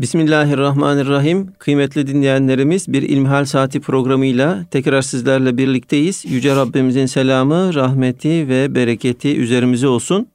Bismillahirrahmanirrahim. 0.00 1.52
Kıymetli 1.58 2.06
dinleyenlerimiz 2.06 2.92
bir 2.92 3.02
İlmihal 3.02 3.44
Saati 3.44 3.80
programıyla 3.80 4.66
tekrar 4.70 5.02
sizlerle 5.02 5.56
birlikteyiz. 5.56 6.24
Yüce 6.24 6.56
Rabbimizin 6.56 7.06
selamı, 7.06 7.74
rahmeti 7.74 8.48
ve 8.48 8.74
bereketi 8.74 9.36
üzerimize 9.36 9.88
olsun. 9.88 10.28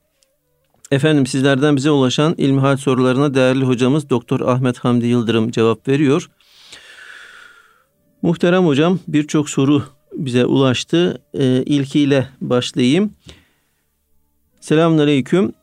Efendim 0.91 1.25
sizlerden 1.25 1.75
bize 1.75 1.91
ulaşan 1.91 2.35
İlmihal 2.37 2.77
sorularına 2.77 3.33
değerli 3.33 3.65
hocamız 3.65 4.09
Doktor 4.09 4.39
Ahmet 4.39 4.79
Hamdi 4.79 5.05
Yıldırım 5.05 5.51
cevap 5.51 5.87
veriyor. 5.87 6.29
Muhterem 8.21 8.65
hocam 8.65 8.99
birçok 9.07 9.49
soru 9.49 9.83
bize 10.13 10.45
ulaştı. 10.45 11.21
Ee, 11.33 11.63
ilkiyle 11.65 12.27
başlayayım. 12.41 13.13
Selamünaleyküm. 14.59 15.53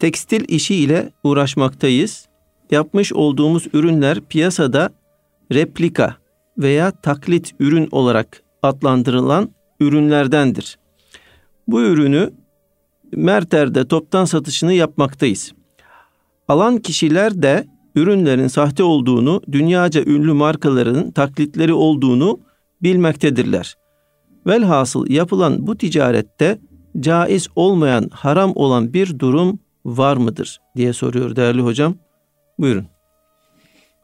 Tekstil 0.00 0.44
işi 0.48 0.74
ile 0.74 1.12
uğraşmaktayız 1.24 2.25
yapmış 2.70 3.12
olduğumuz 3.12 3.66
ürünler 3.72 4.20
piyasada 4.20 4.90
replika 5.52 6.16
veya 6.58 6.90
taklit 6.90 7.54
ürün 7.60 7.88
olarak 7.90 8.42
adlandırılan 8.62 9.50
ürünlerdendir. 9.80 10.78
Bu 11.68 11.82
ürünü 11.82 12.30
Merter'de 13.12 13.88
toptan 13.88 14.24
satışını 14.24 14.72
yapmaktayız. 14.72 15.52
Alan 16.48 16.78
kişiler 16.78 17.42
de 17.42 17.66
ürünlerin 17.94 18.48
sahte 18.48 18.82
olduğunu, 18.82 19.42
dünyaca 19.52 20.04
ünlü 20.04 20.32
markaların 20.32 21.10
taklitleri 21.10 21.72
olduğunu 21.72 22.40
bilmektedirler. 22.82 23.74
Velhasıl 24.46 25.10
yapılan 25.10 25.66
bu 25.66 25.76
ticarette 25.76 26.58
caiz 27.00 27.48
olmayan, 27.56 28.08
haram 28.12 28.52
olan 28.54 28.92
bir 28.92 29.18
durum 29.18 29.58
var 29.84 30.16
mıdır 30.16 30.58
diye 30.76 30.92
soruyor 30.92 31.36
değerli 31.36 31.60
hocam. 31.60 31.94
Buyurun. 32.58 32.86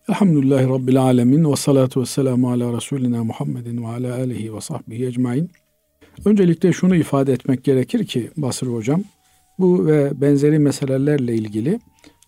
Elhamdülillahi 0.08 0.68
Rabbil 0.68 1.00
Alemin 1.00 1.52
ve 1.52 1.56
salatu 1.56 2.00
ve 2.00 2.06
selamu 2.06 2.50
ala 2.50 2.76
Resulina 2.76 3.24
Muhammedin 3.24 3.82
ve 3.82 3.86
ala 3.86 4.14
alihi 4.14 4.54
ve 4.54 4.60
sahbihi 4.60 5.06
ecmain. 5.06 5.50
Öncelikle 6.24 6.72
şunu 6.72 6.96
ifade 6.96 7.32
etmek 7.32 7.64
gerekir 7.64 8.06
ki 8.06 8.30
Basri 8.36 8.66
Hocam, 8.66 9.02
bu 9.58 9.86
ve 9.86 10.20
benzeri 10.20 10.58
meselelerle 10.58 11.34
ilgili 11.34 11.80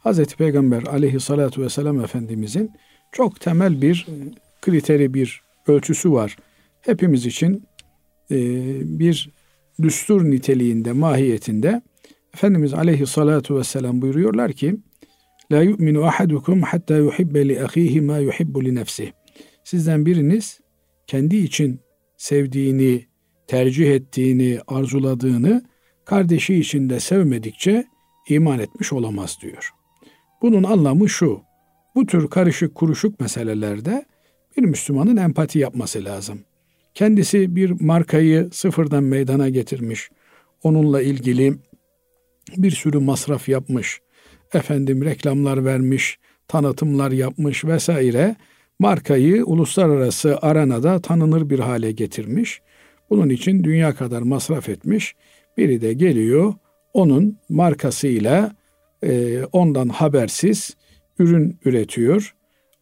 Hz. 0.04 0.26
Peygamber 0.26 0.82
aleyhissalatu 0.82 1.62
vesselam 1.62 2.00
Efendimizin 2.00 2.70
çok 3.12 3.40
temel 3.40 3.82
bir 3.82 4.06
kriteri, 4.60 5.14
bir 5.14 5.42
ölçüsü 5.66 6.12
var. 6.12 6.36
Hepimiz 6.80 7.26
için 7.26 7.64
e, 8.30 8.38
bir 8.98 9.30
düstur 9.82 10.24
niteliğinde, 10.24 10.92
mahiyetinde 10.92 11.82
Efendimiz 12.34 12.74
aleyhissalatu 12.74 13.58
vesselam 13.58 14.02
buyuruyorlar 14.02 14.52
ki 14.52 14.76
La 15.52 15.62
yu'minu 15.62 16.04
ahadukum 16.04 16.62
hatta 16.62 16.96
yuhibbe 16.96 17.48
li 17.48 17.64
ahihi 17.64 18.00
ma 18.00 18.18
yuhibbu 18.18 18.64
li 18.64 18.74
nefsih. 18.74 19.10
Sizden 19.64 20.06
biriniz 20.06 20.60
kendi 21.06 21.36
için 21.36 21.80
sevdiğini, 22.16 23.06
tercih 23.46 23.92
ettiğini, 23.92 24.60
arzuladığını 24.66 25.62
kardeşi 26.04 26.54
için 26.54 26.90
de 26.90 27.00
sevmedikçe 27.00 27.84
iman 28.28 28.58
etmiş 28.58 28.92
olamaz 28.92 29.38
diyor. 29.42 29.70
Bunun 30.42 30.62
anlamı 30.62 31.08
şu. 31.08 31.42
Bu 31.94 32.06
tür 32.06 32.30
karışık 32.30 32.74
kuruşuk 32.74 33.20
meselelerde 33.20 34.04
bir 34.56 34.62
Müslümanın 34.62 35.16
empati 35.16 35.58
yapması 35.58 36.04
lazım. 36.04 36.40
Kendisi 36.94 37.56
bir 37.56 37.80
markayı 37.80 38.48
sıfırdan 38.52 39.04
meydana 39.04 39.48
getirmiş. 39.48 40.10
Onunla 40.62 41.02
ilgili 41.02 41.54
bir 42.56 42.70
sürü 42.70 42.98
masraf 42.98 43.48
yapmış 43.48 44.00
efendim 44.54 45.04
reklamlar 45.04 45.64
vermiş, 45.64 46.18
tanıtımlar 46.48 47.10
yapmış 47.10 47.64
vesaire 47.64 48.36
markayı 48.78 49.44
uluslararası 49.44 50.38
arenada 50.42 50.98
tanınır 50.98 51.50
bir 51.50 51.58
hale 51.58 51.92
getirmiş. 51.92 52.60
Bunun 53.10 53.28
için 53.28 53.64
dünya 53.64 53.94
kadar 53.94 54.22
masraf 54.22 54.68
etmiş. 54.68 55.14
Biri 55.56 55.80
de 55.80 55.92
geliyor 55.92 56.54
onun 56.94 57.38
markasıyla 57.48 58.56
e, 59.04 59.44
ondan 59.52 59.88
habersiz 59.88 60.76
ürün 61.18 61.58
üretiyor. 61.64 62.34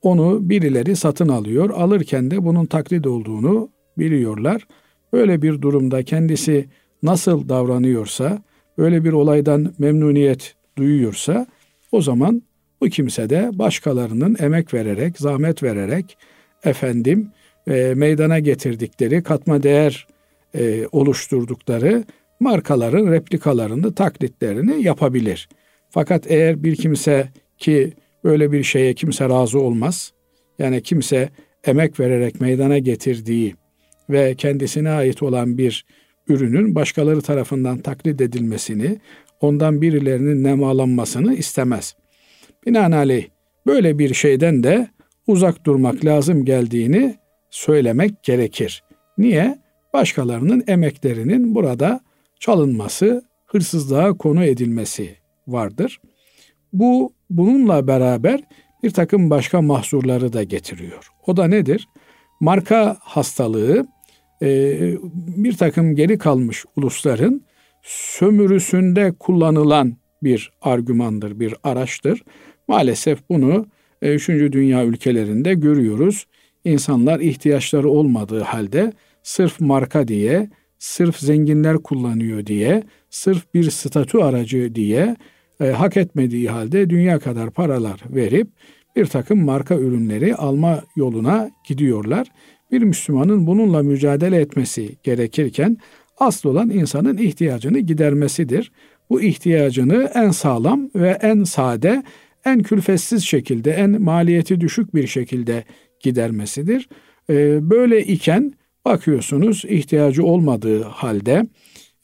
Onu 0.03 0.49
birileri 0.51 0.97
satın 0.97 1.29
alıyor. 1.29 1.71
Alırken 1.71 2.31
de 2.31 2.45
bunun 2.45 2.67
taklit 2.67 3.07
olduğunu 3.07 3.69
biliyorlar. 3.99 4.67
Böyle 5.13 5.43
bir 5.43 5.63
durumda 5.63 6.03
kendisi 6.03 6.69
nasıl 7.03 7.49
davranıyorsa, 7.49 8.43
böyle 8.79 9.05
bir 9.05 9.13
olaydan 9.13 9.75
memnuniyet 9.79 10.55
duyuyorsa 10.79 11.47
o 11.93 12.03
zaman 12.03 12.43
bu 12.81 12.89
kimse 12.89 13.31
de 13.31 13.51
başkalarının 13.53 14.37
emek 14.41 14.75
vererek, 14.75 15.19
zahmet 15.19 15.63
vererek 15.63 16.19
efendim 16.65 17.31
e, 17.69 17.93
meydana 17.97 18.39
getirdikleri, 18.39 19.23
katma 19.23 19.63
değer 19.63 20.07
e, 20.55 20.87
oluşturdukları 20.93 22.05
markaların 22.41 23.13
replikalarını, 23.13 23.95
taklitlerini 23.95 24.83
yapabilir. 24.83 25.49
Fakat 25.91 26.31
eğer 26.31 26.63
bir 26.63 26.77
kimse 26.77 27.29
ki 27.59 27.93
böyle 28.25 28.53
bir 28.53 28.63
şeye 28.63 28.95
kimse 28.95 29.29
razı 29.29 29.61
olmaz. 29.61 30.13
Yani 30.59 30.83
kimse 30.83 31.29
emek 31.65 32.01
vererek 32.01 32.41
meydana 32.41 32.79
getirdiği 32.79 33.55
ve 34.11 34.35
kendisine 34.35 34.91
ait 34.91 35.23
olan 35.23 35.59
bir 35.59 35.87
ürünün 36.29 36.75
başkaları 36.75 37.23
tarafından 37.23 37.79
taklit 37.79 38.21
edilmesini, 38.21 38.99
ondan 39.45 39.83
birilerinin 39.83 40.45
nemalanmasını 40.45 41.35
istemez. 41.35 41.95
Binaenaleyh 42.67 43.27
böyle 43.67 43.99
bir 43.99 44.15
şeyden 44.15 44.63
de 44.63 44.89
uzak 45.27 45.67
durmak 45.67 46.05
lazım 46.05 46.45
geldiğini 46.45 47.17
söylemek 47.51 48.23
gerekir. 48.23 48.85
Niye? 49.19 49.59
Başkalarının 49.93 50.65
emeklerinin 50.67 51.55
burada 51.55 52.01
çalınması, 52.41 53.23
hırsızlığa 53.47 54.13
konu 54.13 54.45
edilmesi 54.45 55.17
vardır. 55.47 56.01
Bu 56.73 57.13
bununla 57.31 57.87
beraber 57.87 58.41
bir 58.83 58.91
takım 58.91 59.31
başka 59.31 59.63
mahzurları 59.63 60.33
da 60.33 60.43
getiriyor. 60.43 61.09
O 61.27 61.37
da 61.37 61.45
nedir? 61.45 61.89
Marka 62.41 62.97
hastalığı 63.01 63.87
bir 65.37 65.57
takım 65.57 65.95
geri 65.97 66.19
kalmış 66.19 66.65
ulusların 66.77 67.43
sömürüsünde 67.83 69.13
kullanılan 69.19 69.97
bir 70.23 70.53
argümandır, 70.63 71.41
bir 71.41 71.55
araçtır. 71.63 72.23
Maalesef 72.69 73.29
bunu 73.29 73.67
3. 74.03 74.29
E, 74.29 74.53
dünya 74.53 74.85
ülkelerinde 74.85 75.55
görüyoruz. 75.55 76.27
İnsanlar 76.65 77.21
ihtiyaçları 77.21 77.89
olmadığı 77.89 78.41
halde 78.41 78.93
sırf 79.23 79.61
marka 79.61 80.09
diye, 80.09 80.51
sırf 80.79 81.19
zenginler 81.19 81.77
kullanıyor 81.77 82.47
diye, 82.47 82.83
sırf 83.11 83.55
bir 83.55 83.71
statü 83.71 84.19
aracı 84.19 84.75
diye 84.75 85.17
e, 85.61 85.67
hak 85.67 85.97
etmediği 85.97 86.49
halde 86.51 86.91
dünya 86.91 87.19
kadar 87.19 87.51
paralar 87.51 88.01
verip 88.11 88.49
bir 88.97 89.07
takım 89.07 89.45
marka 89.45 89.75
ürünleri 89.75 90.35
alma 90.35 90.83
yoluna 90.97 91.51
gidiyorlar. 91.69 92.29
Bir 92.71 92.83
Müslümanın 92.83 93.47
bununla 93.47 93.83
mücadele 93.83 94.37
etmesi 94.37 94.97
gerekirken 95.03 95.79
asıl 96.23 96.49
olan 96.49 96.71
insanın 96.71 97.17
ihtiyacını 97.17 97.79
gidermesidir. 97.79 98.73
Bu 99.11 99.23
ihtiyacını 99.23 100.11
en 100.15 100.31
sağlam 100.31 100.91
ve 100.95 101.19
en 101.23 101.45
sade, 101.45 102.03
en 102.45 102.63
külfetsiz 102.63 103.25
şekilde, 103.25 103.71
en 103.71 104.03
maliyeti 104.03 104.61
düşük 104.61 104.95
bir 104.95 105.07
şekilde 105.07 105.65
gidermesidir. 106.01 106.89
Ee, 107.31 107.71
böyle 107.71 108.05
iken 108.05 108.53
bakıyorsunuz 108.85 109.65
ihtiyacı 109.69 110.25
olmadığı 110.25 110.83
halde 110.83 111.47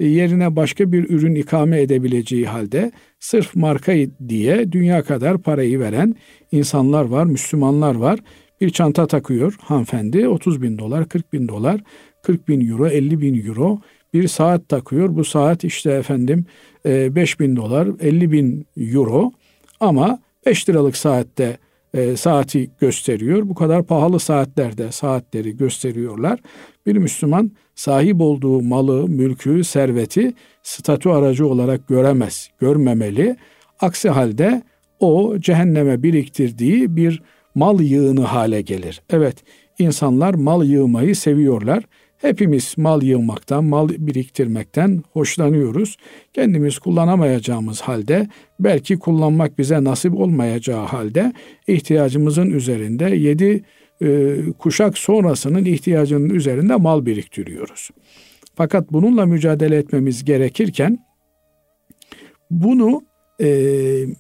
e, 0.00 0.06
yerine 0.06 0.56
başka 0.56 0.92
bir 0.92 1.10
ürün 1.10 1.34
ikame 1.34 1.80
edebileceği 1.80 2.46
halde 2.46 2.92
sırf 3.20 3.56
marka 3.56 3.92
diye 4.28 4.72
dünya 4.72 5.02
kadar 5.02 5.38
parayı 5.38 5.80
veren 5.80 6.14
insanlar 6.52 7.04
var, 7.04 7.24
Müslümanlar 7.24 7.94
var. 7.94 8.20
Bir 8.60 8.70
çanta 8.70 9.06
takıyor 9.06 9.56
hanımefendi 9.60 10.28
30 10.28 10.62
bin 10.62 10.78
dolar, 10.78 11.08
40 11.08 11.32
bin 11.32 11.48
dolar, 11.48 11.80
40 12.22 12.48
bin 12.48 12.70
euro, 12.70 12.86
50 12.86 13.20
bin 13.20 13.46
euro 13.46 13.80
bir 14.14 14.28
saat 14.28 14.68
takıyor. 14.68 15.16
Bu 15.16 15.24
saat 15.24 15.64
işte 15.64 15.90
efendim 15.92 16.46
5 16.84 17.34
e, 17.34 17.38
bin 17.38 17.56
dolar, 17.56 17.88
50 18.00 18.32
bin 18.32 18.66
euro 18.76 19.32
ama 19.80 20.18
5 20.46 20.68
liralık 20.68 20.96
saatte 20.96 21.58
e, 21.94 22.16
saati 22.16 22.70
gösteriyor. 22.80 23.48
Bu 23.48 23.54
kadar 23.54 23.82
pahalı 23.82 24.20
saatlerde 24.20 24.92
saatleri 24.92 25.56
gösteriyorlar. 25.56 26.38
Bir 26.86 26.96
Müslüman 26.96 27.52
sahip 27.74 28.20
olduğu 28.20 28.62
malı, 28.62 29.08
mülkü, 29.08 29.64
serveti 29.64 30.34
statü 30.62 31.08
aracı 31.08 31.46
olarak 31.46 31.88
göremez, 31.88 32.50
görmemeli. 32.60 33.36
Aksi 33.80 34.08
halde 34.08 34.62
o 35.00 35.38
cehenneme 35.38 36.02
biriktirdiği 36.02 36.96
bir 36.96 37.22
mal 37.54 37.80
yığını 37.80 38.24
hale 38.24 38.60
gelir. 38.60 39.02
Evet, 39.10 39.36
insanlar 39.78 40.34
mal 40.34 40.64
yığmayı 40.64 41.16
seviyorlar. 41.16 41.84
Hepimiz 42.18 42.74
mal 42.78 43.02
yığmaktan, 43.02 43.64
mal 43.64 43.88
biriktirmekten 43.88 45.02
hoşlanıyoruz. 45.12 45.96
Kendimiz 46.32 46.78
kullanamayacağımız 46.78 47.80
halde, 47.80 48.28
belki 48.60 48.98
kullanmak 48.98 49.58
bize 49.58 49.84
nasip 49.84 50.14
olmayacağı 50.14 50.86
halde 50.86 51.32
ihtiyacımızın 51.66 52.50
üzerinde 52.50 53.04
yedi 53.04 53.64
e, 54.02 54.36
kuşak 54.58 54.98
sonrasının 54.98 55.64
ihtiyacının 55.64 56.30
üzerinde 56.30 56.76
mal 56.76 57.06
biriktiriyoruz. 57.06 57.90
Fakat 58.54 58.92
bununla 58.92 59.26
mücadele 59.26 59.76
etmemiz 59.76 60.24
gerekirken 60.24 60.98
bunu 62.50 63.02
e, 63.40 63.48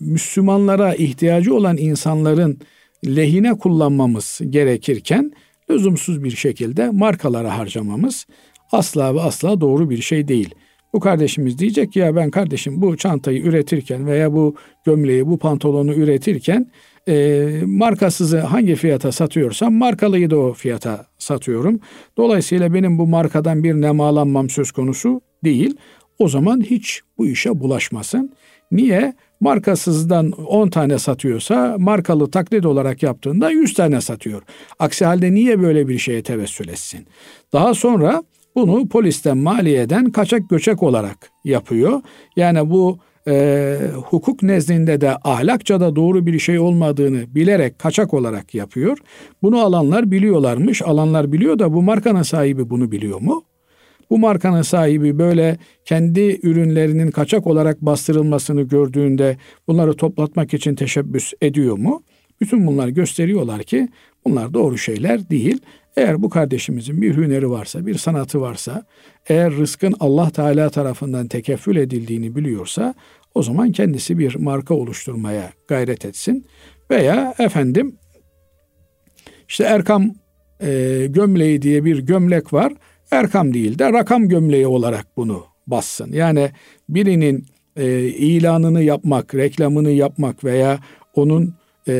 Müslümanlara 0.00 0.94
ihtiyacı 0.94 1.54
olan 1.54 1.76
insanların 1.76 2.58
lehine 3.06 3.54
kullanmamız 3.54 4.40
gerekirken 4.50 5.32
lüzumsuz 5.70 6.24
bir 6.24 6.30
şekilde 6.30 6.90
markalara 6.90 7.58
harcamamız 7.58 8.26
asla 8.72 9.14
ve 9.14 9.20
asla 9.20 9.60
doğru 9.60 9.90
bir 9.90 10.02
şey 10.02 10.28
değil. 10.28 10.54
Bu 10.92 11.00
kardeşimiz 11.00 11.58
diyecek 11.58 11.92
ki 11.92 11.98
ya 11.98 12.16
ben 12.16 12.30
kardeşim 12.30 12.82
bu 12.82 12.96
çantayı 12.96 13.42
üretirken 13.42 14.06
veya 14.06 14.32
bu 14.32 14.54
gömleği, 14.84 15.26
bu 15.26 15.38
pantolonu 15.38 15.94
üretirken 15.94 16.70
e, 17.08 17.46
markasızı 17.66 18.40
hangi 18.40 18.74
fiyata 18.74 19.12
satıyorsam 19.12 19.74
markalıyı 19.74 20.30
da 20.30 20.38
o 20.38 20.52
fiyata 20.52 21.06
satıyorum. 21.18 21.80
Dolayısıyla 22.16 22.74
benim 22.74 22.98
bu 22.98 23.06
markadan 23.06 23.64
bir 23.64 23.74
nemalanmam 23.74 24.50
söz 24.50 24.70
konusu 24.70 25.20
değil. 25.44 25.76
O 26.18 26.28
zaman 26.28 26.60
hiç 26.60 27.00
bu 27.18 27.26
işe 27.26 27.60
bulaşmasın. 27.60 28.32
Niye? 28.72 29.14
Markasızdan 29.40 30.30
10 30.30 30.68
tane 30.68 30.98
satıyorsa 30.98 31.76
markalı 31.78 32.30
taklit 32.30 32.66
olarak 32.66 33.02
yaptığında 33.02 33.50
100 33.50 33.74
tane 33.74 34.00
satıyor. 34.00 34.42
Aksi 34.78 35.04
halde 35.04 35.34
niye 35.34 35.62
böyle 35.62 35.88
bir 35.88 35.98
şeye 35.98 36.22
tevessül 36.22 36.68
etsin? 36.68 37.06
Daha 37.52 37.74
sonra 37.74 38.22
bunu 38.54 38.88
polisten, 38.88 39.38
maliyeden 39.38 40.10
kaçak 40.10 40.50
göçek 40.50 40.82
olarak 40.82 41.30
yapıyor. 41.44 42.00
Yani 42.36 42.70
bu 42.70 42.98
e, 43.28 43.78
hukuk 44.10 44.42
nezdinde 44.42 45.00
de 45.00 45.16
ahlakça 45.24 45.80
da 45.80 45.96
doğru 45.96 46.26
bir 46.26 46.38
şey 46.38 46.58
olmadığını 46.58 47.34
bilerek 47.34 47.78
kaçak 47.78 48.14
olarak 48.14 48.54
yapıyor. 48.54 48.98
Bunu 49.42 49.60
alanlar 49.60 50.10
biliyorlarmış. 50.10 50.82
Alanlar 50.82 51.32
biliyor 51.32 51.58
da 51.58 51.72
bu 51.72 51.82
markanın 51.82 52.22
sahibi 52.22 52.70
bunu 52.70 52.92
biliyor 52.92 53.20
mu? 53.20 53.42
Bu 54.10 54.18
markanın 54.18 54.62
sahibi 54.62 55.18
böyle 55.18 55.58
kendi 55.84 56.40
ürünlerinin 56.42 57.10
kaçak 57.10 57.46
olarak 57.46 57.80
bastırılmasını 57.80 58.62
gördüğünde 58.62 59.36
bunları 59.68 59.94
toplatmak 59.94 60.54
için 60.54 60.74
teşebbüs 60.74 61.32
ediyor 61.42 61.78
mu? 61.78 62.02
Bütün 62.40 62.66
bunlar 62.66 62.88
gösteriyorlar 62.88 63.62
ki 63.62 63.88
bunlar 64.24 64.54
doğru 64.54 64.78
şeyler 64.78 65.30
değil. 65.30 65.60
Eğer 65.96 66.22
bu 66.22 66.30
kardeşimizin 66.30 67.02
bir 67.02 67.16
hüneri 67.16 67.50
varsa, 67.50 67.86
bir 67.86 67.94
sanatı 67.94 68.40
varsa, 68.40 68.82
eğer 69.28 69.52
rızkın 69.52 69.94
Allah 70.00 70.30
Teala 70.30 70.70
tarafından 70.70 71.28
tekeffül 71.28 71.76
edildiğini 71.76 72.36
biliyorsa 72.36 72.94
o 73.34 73.42
zaman 73.42 73.72
kendisi 73.72 74.18
bir 74.18 74.34
marka 74.34 74.74
oluşturmaya 74.74 75.52
gayret 75.68 76.04
etsin. 76.04 76.46
Veya 76.90 77.34
efendim 77.38 77.96
işte 79.48 79.64
Erkam 79.64 80.14
e, 80.62 81.06
gömleği 81.08 81.62
diye 81.62 81.84
bir 81.84 81.98
gömlek 81.98 82.52
var. 82.52 82.72
Erkam 83.10 83.54
değil 83.54 83.78
de 83.78 83.92
rakam 83.92 84.28
gömleği 84.28 84.66
olarak 84.66 85.06
bunu 85.16 85.44
bassın. 85.66 86.12
Yani 86.12 86.50
birinin 86.88 87.46
e, 87.76 88.00
ilanını 88.00 88.82
yapmak, 88.82 89.34
reklamını 89.34 89.90
yapmak 89.90 90.44
veya 90.44 90.78
onun 91.14 91.54
e, 91.88 91.92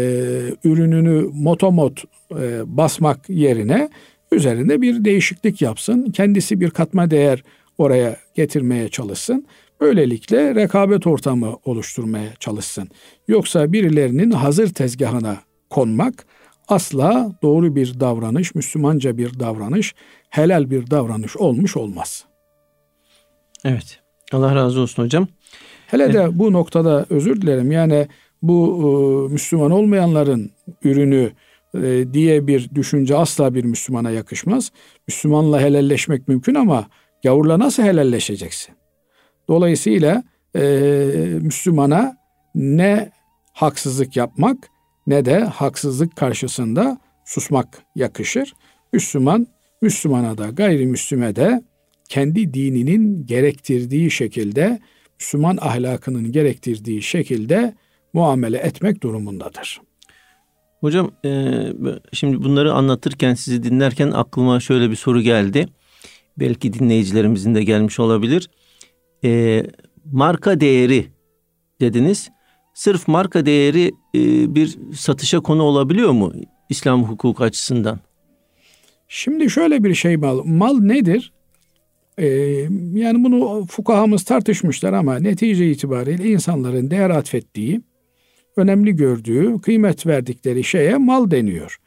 ürününü 0.64 1.28
motomot 1.32 2.04
e, 2.40 2.76
basmak 2.76 3.30
yerine 3.30 3.88
üzerinde 4.32 4.82
bir 4.82 5.04
değişiklik 5.04 5.62
yapsın. 5.62 6.10
Kendisi 6.10 6.60
bir 6.60 6.70
katma 6.70 7.10
değer 7.10 7.42
oraya 7.78 8.16
getirmeye 8.34 8.88
çalışsın. 8.88 9.46
Böylelikle 9.80 10.54
rekabet 10.54 11.06
ortamı 11.06 11.56
oluşturmaya 11.64 12.34
çalışsın. 12.40 12.88
Yoksa 13.28 13.72
birilerinin 13.72 14.30
hazır 14.30 14.74
tezgahına 14.74 15.36
konmak 15.70 16.26
asla 16.68 17.32
doğru 17.42 17.76
bir 17.76 18.00
davranış, 18.00 18.54
Müslümanca 18.54 19.18
bir 19.18 19.40
davranış, 19.40 19.94
helal 20.30 20.70
bir 20.70 20.90
davranış 20.90 21.36
olmuş 21.36 21.76
olmaz. 21.76 22.24
Evet. 23.64 24.00
Allah 24.32 24.54
razı 24.54 24.80
olsun 24.80 25.02
hocam. 25.02 25.26
Hele 25.86 26.12
de 26.12 26.38
bu 26.38 26.52
noktada 26.52 27.06
özür 27.10 27.42
dilerim. 27.42 27.72
Yani 27.72 28.08
bu 28.42 29.28
e, 29.28 29.32
Müslüman 29.32 29.70
olmayanların 29.70 30.50
ürünü 30.84 31.32
e, 31.74 32.12
diye 32.12 32.46
bir 32.46 32.70
düşünce 32.74 33.16
asla 33.16 33.54
bir 33.54 33.64
Müslümana 33.64 34.10
yakışmaz. 34.10 34.72
Müslümanla 35.08 35.60
helalleşmek 35.60 36.28
mümkün 36.28 36.54
ama 36.54 36.86
gavurla 37.24 37.58
nasıl 37.58 37.82
helalleşeceksin? 37.82 38.74
Dolayısıyla 39.48 40.22
e, 40.56 40.60
Müslümana 41.42 42.16
ne 42.54 43.10
haksızlık 43.52 44.16
yapmak 44.16 44.56
ne 45.08 45.24
de 45.24 45.40
haksızlık 45.40 46.16
karşısında 46.16 46.98
susmak 47.24 47.82
yakışır. 47.94 48.52
Müslüman, 48.92 49.46
Müslümana 49.82 50.38
da 50.38 50.48
gayrimüslime 50.48 51.36
de 51.36 51.62
kendi 52.08 52.54
dininin 52.54 53.26
gerektirdiği 53.26 54.10
şekilde, 54.10 54.78
Müslüman 55.20 55.58
ahlakının 55.60 56.32
gerektirdiği 56.32 57.02
şekilde 57.02 57.74
muamele 58.12 58.58
etmek 58.58 59.02
durumundadır. 59.02 59.80
Hocam 60.80 61.10
e, 61.24 61.62
şimdi 62.12 62.42
bunları 62.44 62.72
anlatırken 62.72 63.34
sizi 63.34 63.62
dinlerken 63.62 64.10
aklıma 64.10 64.60
şöyle 64.60 64.90
bir 64.90 64.96
soru 64.96 65.20
geldi. 65.20 65.68
Belki 66.38 66.72
dinleyicilerimizin 66.72 67.54
de 67.54 67.64
gelmiş 67.64 68.00
olabilir. 68.00 68.50
E, 69.24 69.62
marka 70.12 70.60
değeri 70.60 71.06
dediniz. 71.80 72.28
Sırf 72.78 73.08
marka 73.08 73.46
değeri 73.46 73.92
e, 74.14 74.54
bir 74.54 74.78
satışa 74.94 75.40
konu 75.40 75.62
olabiliyor 75.62 76.10
mu 76.10 76.32
İslam 76.68 77.04
hukuk 77.04 77.40
açısından? 77.40 78.00
Şimdi 79.08 79.50
şöyle 79.50 79.84
bir 79.84 79.94
şey 79.94 80.16
mal. 80.16 80.44
Mal 80.44 80.78
nedir? 80.78 81.32
Ee, 82.18 82.26
yani 82.94 83.24
bunu 83.24 83.66
fukahamız 83.70 84.24
tartışmışlar 84.24 84.92
ama 84.92 85.18
netice 85.18 85.70
itibariyle 85.70 86.28
insanların 86.28 86.90
değer 86.90 87.10
atfettiği, 87.10 87.80
önemli 88.56 88.96
gördüğü, 88.96 89.60
kıymet 89.60 90.06
verdikleri 90.06 90.64
şeye 90.64 90.96
mal 90.96 91.30
deniyor. 91.30 91.78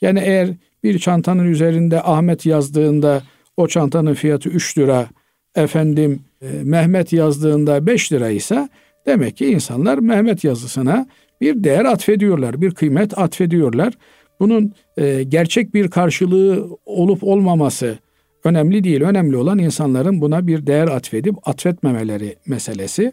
Yani 0.00 0.20
eğer 0.24 0.48
bir 0.84 0.98
çantanın 0.98 1.50
üzerinde 1.50 2.02
Ahmet 2.02 2.46
yazdığında 2.46 3.22
o 3.56 3.68
çantanın 3.68 4.14
fiyatı 4.14 4.48
3 4.48 4.78
lira, 4.78 5.08
efendim 5.54 6.22
e, 6.42 6.46
Mehmet 6.62 7.12
yazdığında 7.12 7.86
5 7.86 8.12
lira 8.12 8.30
ise 8.30 8.68
demek 9.08 9.36
ki 9.36 9.46
insanlar 9.46 9.98
Mehmet 9.98 10.44
yazısına 10.44 11.06
bir 11.40 11.64
değer 11.64 11.84
atfediyorlar, 11.84 12.60
bir 12.60 12.70
kıymet 12.70 13.18
atfediyorlar. 13.18 13.94
Bunun 14.40 14.72
e, 14.96 15.22
gerçek 15.22 15.74
bir 15.74 15.88
karşılığı 15.88 16.68
olup 16.86 17.24
olmaması 17.24 17.98
önemli 18.44 18.84
değil. 18.84 19.02
Önemli 19.02 19.36
olan 19.36 19.58
insanların 19.58 20.20
buna 20.20 20.46
bir 20.46 20.66
değer 20.66 20.88
atfedip 20.88 21.48
atfetmemeleri 21.48 22.36
meselesi. 22.46 23.12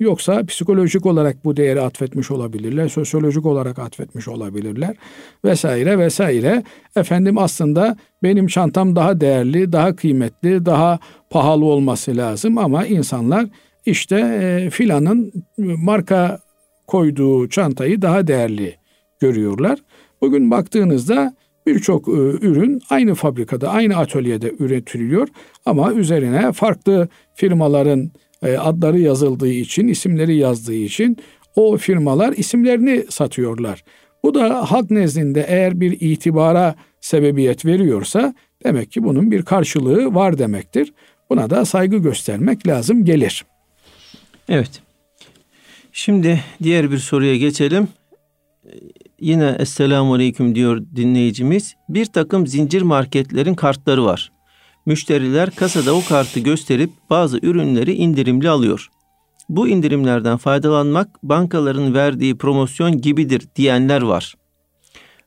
Yoksa 0.00 0.46
psikolojik 0.46 1.06
olarak 1.06 1.44
bu 1.44 1.56
değeri 1.56 1.80
atfetmiş 1.80 2.30
olabilirler, 2.30 2.88
sosyolojik 2.88 3.46
olarak 3.46 3.78
atfetmiş 3.78 4.28
olabilirler 4.28 4.96
vesaire 5.44 5.98
vesaire. 5.98 6.62
Efendim 6.96 7.38
aslında 7.38 7.96
benim 8.22 8.46
çantam 8.46 8.96
daha 8.96 9.20
değerli, 9.20 9.72
daha 9.72 9.96
kıymetli, 9.96 10.66
daha 10.66 10.98
pahalı 11.30 11.64
olması 11.64 12.16
lazım 12.16 12.58
ama 12.58 12.86
insanlar 12.86 13.46
işte 13.86 14.16
e, 14.16 14.70
filanın 14.70 15.32
marka 15.58 16.40
koyduğu 16.86 17.48
çantayı 17.48 18.02
daha 18.02 18.26
değerli 18.26 18.76
görüyorlar. 19.20 19.78
Bugün 20.20 20.50
baktığınızda 20.50 21.34
birçok 21.66 22.08
e, 22.08 22.12
ürün 22.12 22.80
aynı 22.90 23.14
fabrikada, 23.14 23.70
aynı 23.70 23.96
atölyede 23.96 24.54
üretiliyor 24.58 25.28
ama 25.66 25.92
üzerine 25.92 26.52
farklı 26.52 27.08
firmaların 27.34 28.10
e, 28.42 28.56
adları 28.56 28.98
yazıldığı 28.98 29.48
için, 29.48 29.88
isimleri 29.88 30.36
yazdığı 30.36 30.74
için 30.74 31.16
o 31.56 31.76
firmalar 31.76 32.32
isimlerini 32.32 33.04
satıyorlar. 33.08 33.84
Bu 34.22 34.34
da 34.34 34.72
halk 34.72 34.90
nezdinde 34.90 35.44
eğer 35.48 35.80
bir 35.80 36.00
itibara 36.00 36.74
sebebiyet 37.00 37.66
veriyorsa 37.66 38.34
demek 38.64 38.92
ki 38.92 39.04
bunun 39.04 39.30
bir 39.30 39.42
karşılığı 39.42 40.14
var 40.14 40.38
demektir. 40.38 40.92
Buna 41.30 41.50
da 41.50 41.64
saygı 41.64 41.96
göstermek 41.96 42.66
lazım 42.66 43.04
gelir. 43.04 43.44
Evet. 44.48 44.82
Şimdi 45.92 46.44
diğer 46.62 46.90
bir 46.90 46.98
soruya 46.98 47.36
geçelim. 47.36 47.88
Yine 49.20 49.56
Esselamu 49.58 50.14
Aleyküm 50.14 50.54
diyor 50.54 50.82
dinleyicimiz. 50.96 51.74
Bir 51.88 52.06
takım 52.06 52.46
zincir 52.46 52.82
marketlerin 52.82 53.54
kartları 53.54 54.04
var. 54.04 54.32
Müşteriler 54.86 55.50
kasada 55.50 55.94
o 55.94 56.04
kartı 56.04 56.40
gösterip 56.40 56.90
bazı 57.10 57.38
ürünleri 57.42 57.94
indirimli 57.94 58.48
alıyor. 58.48 58.88
Bu 59.48 59.68
indirimlerden 59.68 60.36
faydalanmak 60.36 61.22
bankaların 61.22 61.94
verdiği 61.94 62.38
promosyon 62.38 63.00
gibidir 63.00 63.48
diyenler 63.56 64.02
var. 64.02 64.34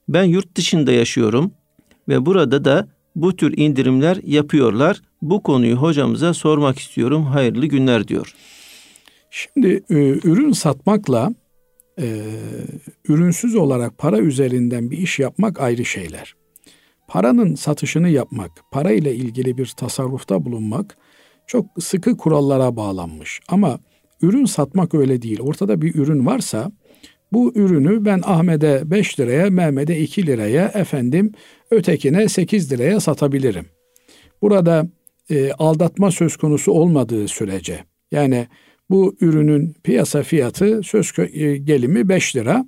Ben 0.09 0.23
yurt 0.23 0.55
dışında 0.55 0.91
yaşıyorum 0.91 1.51
ve 2.09 2.25
burada 2.25 2.65
da 2.65 2.87
bu 3.15 3.35
tür 3.35 3.57
indirimler 3.57 4.19
yapıyorlar. 4.23 5.01
Bu 5.21 5.43
konuyu 5.43 5.75
hocamıza 5.75 6.33
sormak 6.33 6.79
istiyorum. 6.79 7.25
Hayırlı 7.25 7.65
günler 7.65 8.07
diyor. 8.07 8.35
Şimdi 9.31 9.83
e, 9.89 9.95
ürün 10.23 10.51
satmakla 10.51 11.33
e, 11.99 12.21
ürünsüz 13.07 13.55
olarak 13.55 13.97
para 13.97 14.19
üzerinden 14.19 14.91
bir 14.91 14.97
iş 14.97 15.19
yapmak 15.19 15.61
ayrı 15.61 15.85
şeyler. 15.85 16.35
Paranın 17.07 17.55
satışını 17.55 18.09
yapmak, 18.09 18.51
para 18.71 18.91
ile 18.91 19.15
ilgili 19.15 19.57
bir 19.57 19.73
tasarrufta 19.77 20.45
bulunmak 20.45 20.97
çok 21.47 21.65
sıkı 21.79 22.17
kurallara 22.17 22.75
bağlanmış. 22.75 23.39
Ama 23.47 23.79
ürün 24.21 24.45
satmak 24.45 24.93
öyle 24.93 25.21
değil. 25.21 25.39
Ortada 25.39 25.81
bir 25.81 25.95
ürün 25.95 26.25
varsa 26.25 26.71
bu 27.33 27.53
ürünü 27.55 28.05
ben 28.05 28.21
Ahmet'e 28.25 28.91
5 28.91 29.19
liraya, 29.19 29.49
Mehmet'e 29.49 29.99
2 29.99 30.27
liraya, 30.27 30.65
efendim 30.65 31.31
ötekine 31.71 32.29
8 32.29 32.71
liraya 32.71 32.99
satabilirim. 32.99 33.65
Burada 34.41 34.87
e, 35.29 35.51
aldatma 35.51 36.11
söz 36.11 36.37
konusu 36.37 36.71
olmadığı 36.71 37.27
sürece 37.27 37.83
yani 38.11 38.47
bu 38.91 39.15
ürünün 39.21 39.75
piyasa 39.83 40.23
fiyatı 40.23 40.81
söz 40.83 41.11
e, 41.33 41.57
gelimi 41.57 42.09
5 42.09 42.35
lira 42.35 42.65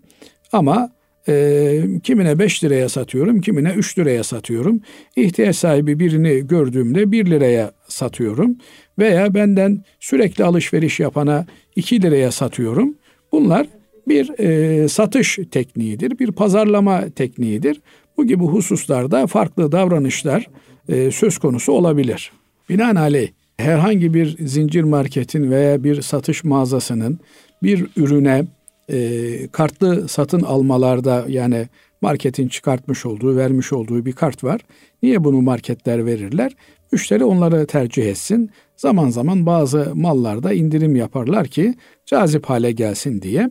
ama 0.52 0.90
e, 1.28 1.84
kimine 2.04 2.40
5 2.40 2.64
liraya 2.64 2.90
satıyorum, 2.90 3.42
kimine 3.42 3.74
3 3.74 4.00
liraya 4.00 4.24
satıyorum. 4.24 4.82
İhtiyaç 5.16 5.56
sahibi 5.56 6.00
birini 6.00 6.48
gördüğümde 6.48 7.12
1 7.12 7.26
liraya 7.26 7.72
satıyorum 7.88 8.58
veya 9.00 9.34
benden 9.34 9.84
sürekli 10.00 10.44
alışveriş 10.44 11.00
yapana 11.00 11.46
2 11.76 12.02
liraya 12.02 12.32
satıyorum. 12.32 12.96
Bunlar 13.32 13.68
bir 14.08 14.40
e, 14.40 14.88
satış 14.88 15.40
tekniğidir, 15.52 16.20
bir 16.20 16.32
pazarlama 16.32 17.10
tekniğidir. 17.10 17.82
Bu 18.18 18.28
gibi 18.28 18.44
hususlarda 18.44 19.28
farklı 19.28 19.72
davranışlar 19.72 20.48
e, 20.90 21.12
söz 21.12 21.38
konusu 21.38 21.72
olabilir. 21.72 22.32
Binaenaleyh 22.70 23.30
herhangi 23.58 24.14
bir 24.14 24.48
zincir 24.48 24.84
marketin 24.84 25.52
veya 25.52 25.84
bir 25.84 26.02
satış 26.02 26.44
mağazasının 26.44 27.20
bir 27.64 27.88
ürüne 27.96 28.46
e, 28.90 29.48
kartlı 29.48 30.08
satın 30.08 30.42
almalarda 30.42 31.26
yani 31.28 31.68
marketin 32.02 32.48
çıkartmış 32.48 33.06
olduğu, 33.06 33.38
vermiş 33.38 33.74
olduğu 33.74 34.06
bir 34.06 34.12
kart 34.12 34.44
var. 34.44 34.62
Niye 35.04 35.24
bunu 35.24 35.42
marketler 35.42 36.06
verirler? 36.06 36.56
Müşteri 36.92 37.24
onları 37.24 37.68
tercih 37.68 38.06
etsin. 38.06 38.50
Zaman 38.78 39.10
zaman 39.10 39.46
bazı 39.46 39.92
mallarda 39.96 40.54
indirim 40.54 40.96
yaparlar 40.96 41.48
ki 41.48 41.74
cazip 42.06 42.46
hale 42.46 42.72
gelsin 42.72 43.22
diye. 43.22 43.50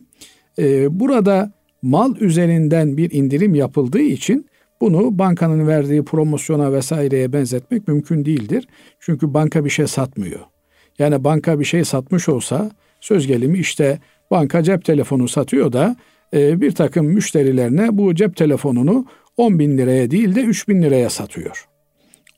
Ee, 0.59 0.99
burada 0.99 1.51
mal 1.81 2.15
üzerinden 2.15 2.97
bir 2.97 3.11
indirim 3.11 3.55
yapıldığı 3.55 4.01
için 4.01 4.45
bunu 4.83 5.19
bankanın 5.19 5.67
verdiği 5.67 6.03
promosyona 6.03 6.73
vesaireye 6.73 7.33
benzetmek 7.33 7.87
mümkün 7.87 8.25
değildir. 8.25 8.67
Çünkü 8.99 9.33
banka 9.33 9.65
bir 9.65 9.69
şey 9.69 9.87
satmıyor. 9.87 10.39
Yani 10.99 11.23
banka 11.23 11.59
bir 11.59 11.65
şey 11.65 11.85
satmış 11.85 12.29
olsa 12.29 12.71
söz 13.01 13.27
gelimi 13.27 13.59
işte 13.59 13.99
banka 14.31 14.63
cep 14.63 14.85
telefonu 14.85 15.27
satıyor 15.27 15.73
da 15.73 15.95
e, 16.33 16.61
bir 16.61 16.71
takım 16.71 17.05
müşterilerine 17.05 17.97
bu 17.97 18.15
cep 18.15 18.35
telefonunu 18.35 19.05
10 19.37 19.59
bin 19.59 19.77
liraya 19.77 20.11
değil 20.11 20.35
de 20.35 20.41
3 20.41 20.67
bin 20.67 20.81
liraya 20.81 21.09
satıyor. 21.09 21.67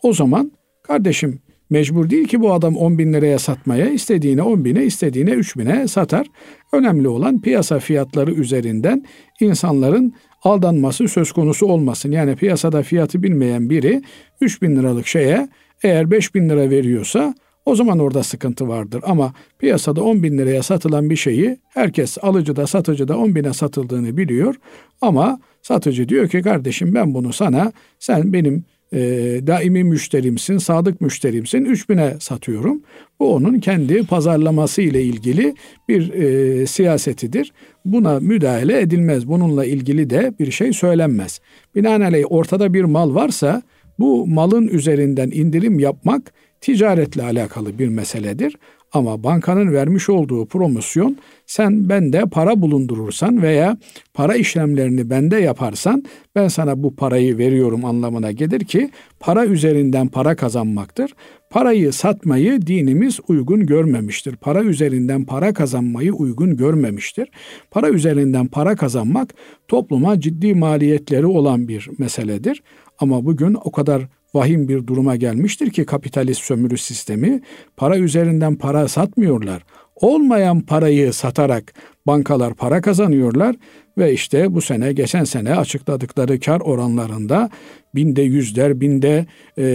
O 0.03 0.13
zaman 0.13 0.51
kardeşim 0.83 1.39
mecbur 1.69 2.09
değil 2.09 2.27
ki 2.27 2.41
bu 2.41 2.53
adam 2.53 2.77
10 2.77 2.97
bin 2.97 3.13
liraya 3.13 3.39
satmaya 3.39 3.89
istediğine 3.89 4.41
10 4.41 4.65
bine 4.65 4.83
istediğine 4.83 5.31
3 5.31 5.57
bine 5.57 5.87
satar. 5.87 6.27
Önemli 6.71 7.07
olan 7.07 7.41
piyasa 7.41 7.79
fiyatları 7.79 8.31
üzerinden 8.31 9.05
insanların 9.39 10.13
aldanması 10.43 11.07
söz 11.07 11.31
konusu 11.31 11.65
olmasın. 11.65 12.11
Yani 12.11 12.35
piyasada 12.35 12.83
fiyatı 12.83 13.23
bilmeyen 13.23 13.69
biri 13.69 14.01
3 14.41 14.61
bin 14.61 14.75
liralık 14.75 15.07
şeye 15.07 15.49
eğer 15.83 16.11
5 16.11 16.35
bin 16.35 16.49
lira 16.49 16.69
veriyorsa 16.69 17.35
o 17.65 17.75
zaman 17.75 17.99
orada 17.99 18.23
sıkıntı 18.23 18.67
vardır. 18.67 19.01
Ama 19.05 19.33
piyasada 19.59 20.03
10 20.03 20.23
bin 20.23 20.37
liraya 20.37 20.63
satılan 20.63 21.09
bir 21.09 21.15
şeyi 21.15 21.57
herkes 21.69 22.17
alıcı 22.21 22.55
da 22.55 22.67
satıcı 22.67 23.07
da 23.07 23.17
10 23.17 23.35
bine 23.35 23.53
satıldığını 23.53 24.17
biliyor. 24.17 24.55
Ama 25.01 25.39
satıcı 25.61 26.09
diyor 26.09 26.29
ki 26.29 26.41
kardeşim 26.41 26.95
ben 26.95 27.13
bunu 27.13 27.33
sana 27.33 27.71
sen 27.99 28.33
benim 28.33 28.65
e, 28.93 28.99
daimi 29.47 29.83
müşterimsin, 29.83 30.57
sadık 30.57 31.01
müşterimsin 31.01 31.65
3000'e 31.65 32.19
satıyorum. 32.19 32.81
Bu 33.19 33.33
onun 33.33 33.59
kendi 33.59 34.05
pazarlaması 34.05 34.81
ile 34.81 35.03
ilgili 35.03 35.55
bir 35.89 36.13
e, 36.13 36.65
siyasetidir. 36.67 37.53
Buna 37.85 38.19
müdahale 38.19 38.81
edilmez. 38.81 39.27
Bununla 39.27 39.65
ilgili 39.65 40.09
de 40.09 40.33
bir 40.39 40.51
şey 40.51 40.73
söylenmez. 40.73 41.41
Binaenaleyh 41.75 42.25
ortada 42.29 42.73
bir 42.73 42.83
mal 42.83 43.15
varsa 43.15 43.61
bu 43.99 44.27
malın 44.27 44.67
üzerinden 44.67 45.31
indirim 45.31 45.79
yapmak 45.79 46.33
ticaretle 46.61 47.23
alakalı 47.23 47.79
bir 47.79 47.87
meseledir. 47.87 48.55
Ama 48.93 49.23
bankanın 49.23 49.73
vermiş 49.73 50.09
olduğu 50.09 50.45
promosyon 50.45 51.17
sen 51.45 51.89
bende 51.89 52.21
para 52.31 52.61
bulundurursan 52.61 53.41
veya 53.41 53.77
para 54.13 54.35
işlemlerini 54.35 55.09
bende 55.09 55.37
yaparsan 55.37 56.03
ben 56.35 56.47
sana 56.47 56.83
bu 56.83 56.95
parayı 56.95 57.37
veriyorum 57.37 57.85
anlamına 57.85 58.31
gelir 58.31 58.59
ki 58.59 58.91
para 59.19 59.45
üzerinden 59.45 60.07
para 60.07 60.35
kazanmaktır. 60.35 61.11
Parayı 61.49 61.93
satmayı 61.93 62.61
dinimiz 62.61 63.19
uygun 63.27 63.65
görmemiştir. 63.65 64.35
Para 64.35 64.63
üzerinden 64.63 65.25
para 65.25 65.53
kazanmayı 65.53 66.13
uygun 66.13 66.57
görmemiştir. 66.57 67.29
Para 67.71 67.89
üzerinden 67.89 68.47
para 68.47 68.75
kazanmak 68.75 69.33
topluma 69.67 70.19
ciddi 70.19 70.55
maliyetleri 70.55 71.25
olan 71.25 71.67
bir 71.67 71.89
meseledir. 71.97 72.63
Ama 72.99 73.25
bugün 73.25 73.57
o 73.63 73.71
kadar 73.71 74.07
vahim 74.35 74.67
bir 74.67 74.87
duruma 74.87 75.15
gelmiştir 75.15 75.69
ki 75.69 75.85
kapitalist 75.85 76.41
sömürü 76.41 76.77
sistemi 76.77 77.41
para 77.77 77.97
üzerinden 77.97 78.55
para 78.55 78.87
satmıyorlar. 78.87 79.63
Olmayan 79.95 80.61
parayı 80.61 81.13
satarak 81.13 81.73
bankalar 82.07 82.53
para 82.53 82.81
kazanıyorlar 82.81 83.55
ve 83.97 84.13
işte 84.13 84.53
bu 84.55 84.61
sene 84.61 84.93
geçen 84.93 85.23
sene 85.23 85.55
açıkladıkları 85.55 86.39
kar 86.39 86.59
oranlarında 86.59 87.49
binde 87.95 88.21
yüzler, 88.21 88.81
binde 88.81 89.25
e, 89.57 89.65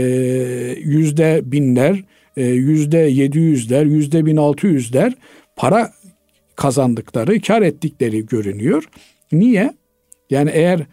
yüzde 0.81 1.41
binler, 1.45 2.05
e, 2.37 2.45
yüzde 2.47 2.99
yedi 2.99 3.39
yüzler, 3.39 3.85
yüzde 3.85 4.27
bin 4.27 4.37
altı 4.37 4.67
yüzler 4.67 5.15
para 5.57 5.93
kazandıkları, 6.57 7.41
kar 7.41 7.63
ettikleri 7.63 8.27
görünüyor. 8.27 8.85
Niye? 9.33 9.73
Yani 10.31 10.51
eğer 10.55 10.87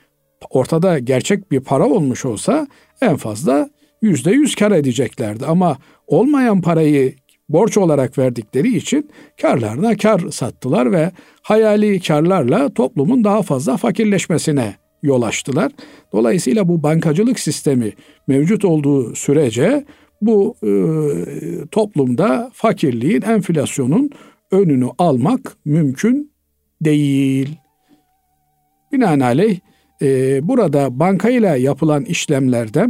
ortada 0.50 1.00
gerçek 1.00 1.51
bir 1.51 1.59
para 1.59 1.86
olmuş 1.86 2.25
olsa 2.25 2.67
en 3.01 3.16
fazla 3.16 3.70
yüzde 4.01 4.32
yüz 4.32 4.56
kar 4.56 4.72
edeceklerdi. 4.72 5.46
Ama 5.46 5.77
olmayan 6.08 6.62
parayı 6.62 7.16
borç 7.50 7.77
olarak 7.77 8.18
verdikleri 8.18 8.77
için 8.77 9.10
karlarına 9.42 9.98
kar 9.98 10.22
sattılar 10.32 10.92
ve 10.92 11.12
hayali 11.42 12.00
karlarla 12.00 12.74
toplumun 12.74 13.24
daha 13.24 13.42
fazla 13.42 13.77
fakirleşmesine 13.77 14.75
yol 15.04 15.22
açtılar. 15.22 15.72
Dolayısıyla 16.13 16.68
bu 16.68 16.84
bankacılık 16.84 17.39
sistemi 17.39 17.94
mevcut 18.27 18.66
olduğu 18.66 19.16
sürece 19.16 19.86
bu 20.22 20.56
e, 20.63 20.72
toplumda 21.72 22.51
fakirliğin, 22.54 23.22
enflasyonun 23.22 24.10
önünü 24.51 24.88
almak 24.98 25.58
mümkün 25.66 26.32
değil. 26.82 27.58
Binaenaleyh 28.92 29.60
e, 30.01 30.39
burada 30.48 31.00
bankayla 31.00 31.56
yapılan 31.56 32.06
işlemlerde 32.06 32.88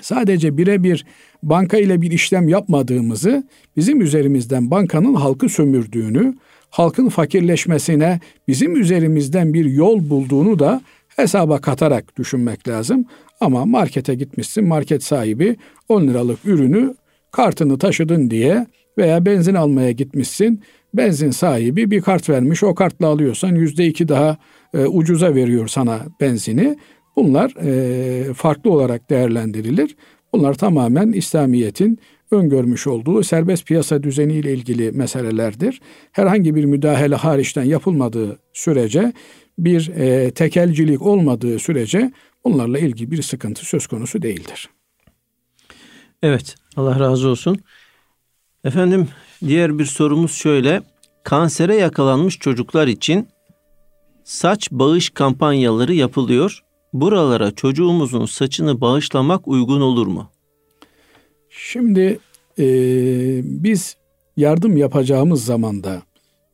sadece 0.00 0.56
birebir 0.56 1.06
banka 1.42 1.76
ile 1.78 2.02
bir 2.02 2.10
işlem 2.10 2.48
yapmadığımızı, 2.48 3.44
bizim 3.76 4.00
üzerimizden 4.00 4.70
bankanın 4.70 5.14
halkı 5.14 5.48
sömürdüğünü, 5.48 6.34
halkın 6.70 7.08
fakirleşmesine 7.08 8.20
bizim 8.48 8.76
üzerimizden 8.76 9.54
bir 9.54 9.64
yol 9.64 10.10
bulduğunu 10.10 10.58
da 10.58 10.80
hesaba 11.16 11.60
katarak 11.60 12.16
düşünmek 12.16 12.68
lazım. 12.68 13.06
Ama 13.40 13.64
markete 13.64 14.14
gitmişsin, 14.14 14.68
market 14.68 15.04
sahibi 15.04 15.56
10 15.88 16.02
liralık 16.06 16.38
ürünü 16.44 16.94
kartını 17.30 17.78
taşıdın 17.78 18.30
diye 18.30 18.66
veya 18.98 19.26
benzin 19.26 19.54
almaya 19.54 19.90
gitmişsin, 19.90 20.62
benzin 20.94 21.30
sahibi 21.30 21.90
bir 21.90 22.00
kart 22.00 22.28
vermiş, 22.28 22.62
o 22.62 22.74
kartla 22.74 23.06
alıyorsan 23.06 23.54
yüzde 23.54 23.86
iki 23.86 24.08
daha 24.08 24.36
e, 24.74 24.86
ucuza 24.86 25.34
veriyor 25.34 25.68
sana 25.68 26.00
benzini. 26.20 26.78
Bunlar 27.16 27.52
e, 27.62 28.34
farklı 28.34 28.70
olarak 28.70 29.10
değerlendirilir. 29.10 29.96
Bunlar 30.32 30.54
tamamen 30.54 31.12
İslamiyet'in 31.12 31.98
öngörmüş 32.30 32.86
olduğu 32.86 33.22
serbest 33.22 33.66
piyasa 33.66 34.02
düzeniyle 34.02 34.52
ilgili 34.52 34.92
meselelerdir. 34.92 35.80
Herhangi 36.12 36.54
bir 36.54 36.64
müdahale 36.64 37.14
hariçten 37.14 37.64
yapılmadığı 37.64 38.38
sürece, 38.52 39.12
bir 39.58 39.88
e, 39.88 40.30
tekelcilik 40.30 41.02
olmadığı 41.02 41.58
sürece 41.58 42.12
bunlarla 42.44 42.78
ilgili 42.78 43.10
bir 43.10 43.22
sıkıntı 43.22 43.66
söz 43.66 43.86
konusu 43.86 44.22
değildir. 44.22 44.70
Evet, 46.22 46.54
Allah 46.76 47.00
razı 47.00 47.28
olsun. 47.28 47.58
Efendim, 48.64 49.08
diğer 49.46 49.78
bir 49.78 49.84
sorumuz 49.84 50.32
şöyle. 50.32 50.82
Kansere 51.22 51.76
yakalanmış 51.76 52.38
çocuklar 52.38 52.88
için 52.88 53.28
saç 54.24 54.68
bağış 54.70 55.10
kampanyaları 55.10 55.94
yapılıyor. 55.94 56.60
buralara 56.92 57.50
çocuğumuzun 57.50 58.26
saçını 58.26 58.80
bağışlamak 58.80 59.48
uygun 59.48 59.80
olur 59.80 60.06
mu? 60.06 60.30
Şimdi 61.50 62.18
e, 62.58 62.66
biz 63.44 63.96
yardım 64.36 64.76
yapacağımız 64.76 65.44
zamanda 65.44 66.02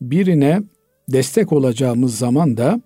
birine 0.01 0.63
destek 1.09 1.53
olacağımız 1.53 2.19
zaman 2.19 2.57
da 2.57 2.81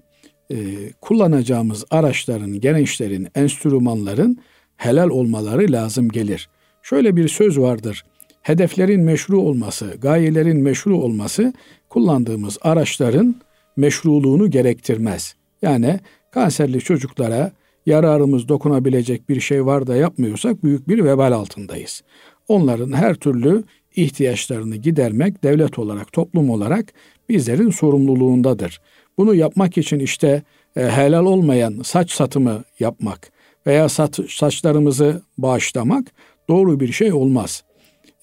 e, 0.50 0.56
kullanacağımız 1.00 1.84
araçların, 1.90 2.60
gençlerin, 2.60 3.28
enstrümanların 3.34 4.38
helal 4.76 5.08
olmaları 5.08 5.72
lazım 5.72 6.08
gelir. 6.08 6.48
Şöyle 6.82 7.16
bir 7.16 7.28
söz 7.28 7.58
vardır. 7.58 8.04
Hedeflerin 8.44 9.00
meşru 9.00 9.40
olması, 9.40 9.94
gayelerin 10.02 10.60
meşru 10.60 10.98
olması 10.98 11.52
kullandığımız 11.88 12.58
araçların 12.62 13.36
meşruluğunu 13.76 14.50
gerektirmez. 14.50 15.34
Yani 15.62 16.00
kanserli 16.30 16.80
çocuklara 16.80 17.52
yararımız 17.86 18.48
dokunabilecek 18.48 19.28
bir 19.28 19.40
şey 19.40 19.66
var 19.66 19.86
da 19.86 19.96
yapmıyorsak 19.96 20.64
büyük 20.64 20.88
bir 20.88 21.04
vebal 21.04 21.32
altındayız. 21.32 22.02
Onların 22.48 22.92
her 22.92 23.14
türlü 23.14 23.64
ihtiyaçlarını 23.96 24.76
gidermek 24.76 25.44
devlet 25.44 25.78
olarak, 25.78 26.12
toplum 26.12 26.50
olarak 26.50 26.92
bizlerin 27.28 27.70
sorumluluğundadır. 27.70 28.80
Bunu 29.18 29.34
yapmak 29.34 29.78
için 29.78 29.98
işte 29.98 30.42
e, 30.76 30.90
helal 30.90 31.26
olmayan 31.26 31.80
saç 31.84 32.10
satımı 32.10 32.64
yapmak 32.80 33.32
veya 33.66 33.88
saç, 33.88 34.20
saçlarımızı 34.32 35.22
bağışlamak 35.38 36.06
doğru 36.48 36.80
bir 36.80 36.92
şey 36.92 37.12
olmaz. 37.12 37.64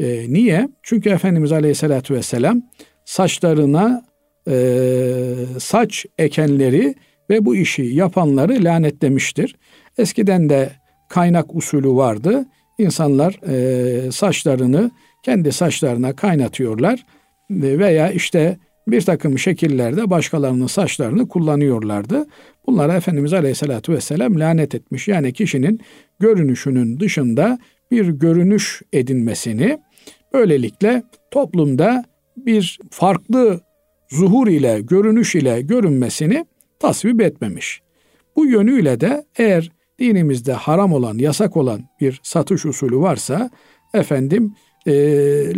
E, 0.02 0.34
niye? 0.34 0.70
Çünkü 0.84 1.10
Efendimiz 1.10 1.52
Aleyhisselatü 1.52 2.14
Vesselam 2.14 2.62
saçlarına 3.06 4.06
e, 4.48 4.56
saç 5.60 6.06
ekenleri 6.18 6.96
ve 7.30 7.46
bu 7.46 7.56
işi 7.56 7.84
yapanları 7.84 8.64
lanetlemiştir. 8.64 9.56
Eskiden 9.98 10.50
de 10.50 10.70
kaynak 11.10 11.56
usulü 11.56 11.90
vardı. 11.90 12.46
İnsanlar 12.78 13.40
e, 13.48 14.12
saçlarını 14.12 14.92
kendi 15.24 15.52
saçlarına 15.52 16.16
kaynatıyorlar 16.16 17.06
veya 17.52 18.12
işte 18.12 18.58
bir 18.88 19.02
takım 19.02 19.40
şekillerde 19.40 20.10
başkalarının 20.10 20.68
saçlarını 20.68 21.28
kullanıyorlardı. 21.28 22.26
Bunlara 22.68 22.96
Efendimiz 22.96 23.34
Aleyhisselatü 23.34 23.94
Vesselam 23.94 24.40
lanet 24.40 24.76
etmiş. 24.76 25.08
Yani 25.08 25.34
kişinin 25.34 25.80
görünüşünün 26.20 27.00
dışında 27.00 27.60
bir 27.92 28.08
görünüş 28.08 28.82
edinmesini 28.94 29.80
böylelikle 30.34 31.04
toplumda 31.32 32.04
bir 32.38 32.80
farklı 32.92 33.60
zuhur 34.10 34.48
ile, 34.48 34.82
görünüş 34.82 35.36
ile 35.36 35.62
görünmesini 35.62 36.46
tasvip 36.80 37.22
etmemiş. 37.22 37.82
Bu 38.36 38.46
yönüyle 38.46 39.02
de 39.02 39.26
eğer 39.38 39.72
dinimizde 40.00 40.54
haram 40.54 40.94
olan, 40.94 41.18
yasak 41.18 41.58
olan 41.58 41.82
bir 42.02 42.20
satış 42.24 42.66
usulü 42.66 42.98
varsa 42.98 43.50
efendim 43.94 44.54
e, 44.88 44.94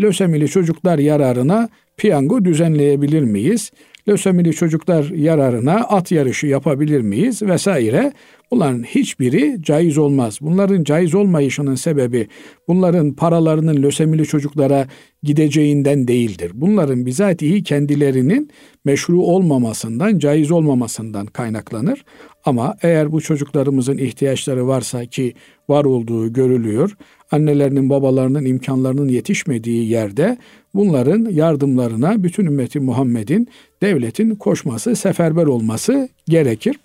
lösemili 0.02 0.48
çocuklar 0.48 1.00
yararına 1.00 1.70
piyango 1.98 2.46
düzenleyebilir 2.46 3.22
miyiz? 3.22 3.72
Lösemili 4.08 4.54
çocuklar 4.54 5.04
yararına 5.04 5.76
at 5.76 6.12
yarışı 6.12 6.48
yapabilir 6.48 7.02
miyiz 7.02 7.42
vesaire. 7.42 8.14
Bunların 8.54 8.84
hiçbiri 8.84 9.58
caiz 9.62 9.98
olmaz. 9.98 10.40
Bunların 10.42 10.84
caiz 10.84 11.16
olmayışının 11.16 11.76
sebebi 11.76 12.28
bunların 12.68 13.14
paralarının 13.14 13.84
lösemili 13.84 14.26
çocuklara 14.26 14.88
gideceğinden 15.24 16.08
değildir. 16.08 16.52
Bunların 16.54 17.06
bizatihi 17.06 17.64
kendilerinin 17.64 18.50
meşru 18.86 19.22
olmamasından, 19.22 20.20
caiz 20.20 20.52
olmamasından 20.52 21.26
kaynaklanır. 21.26 22.06
Ama 22.46 22.76
eğer 22.82 23.12
bu 23.12 23.22
çocuklarımızın 23.22 23.98
ihtiyaçları 23.98 24.68
varsa 24.68 25.06
ki 25.06 25.34
var 25.70 25.86
olduğu 25.86 26.34
görülüyor, 26.34 26.98
annelerinin 27.32 27.90
babalarının 27.90 28.46
imkanlarının 28.46 29.08
yetişmediği 29.08 29.90
yerde 29.90 30.38
bunların 30.76 31.30
yardımlarına 31.32 32.24
bütün 32.24 32.46
ümmeti 32.46 32.80
Muhammed'in, 32.80 33.48
devletin 33.82 34.36
koşması, 34.36 34.96
seferber 34.96 35.46
olması 35.46 36.10
gerekir. 36.28 36.76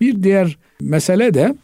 Bir 0.00 0.22
diğer 0.22 0.58
mesele 0.80 1.34
de 1.34 1.54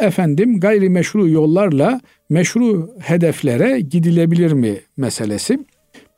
efendim 0.00 0.60
gayrimeşru 0.60 1.28
yollarla 1.28 2.00
meşru 2.30 2.90
hedeflere 3.00 3.80
gidilebilir 3.80 4.52
mi 4.52 4.80
meselesi. 4.96 5.58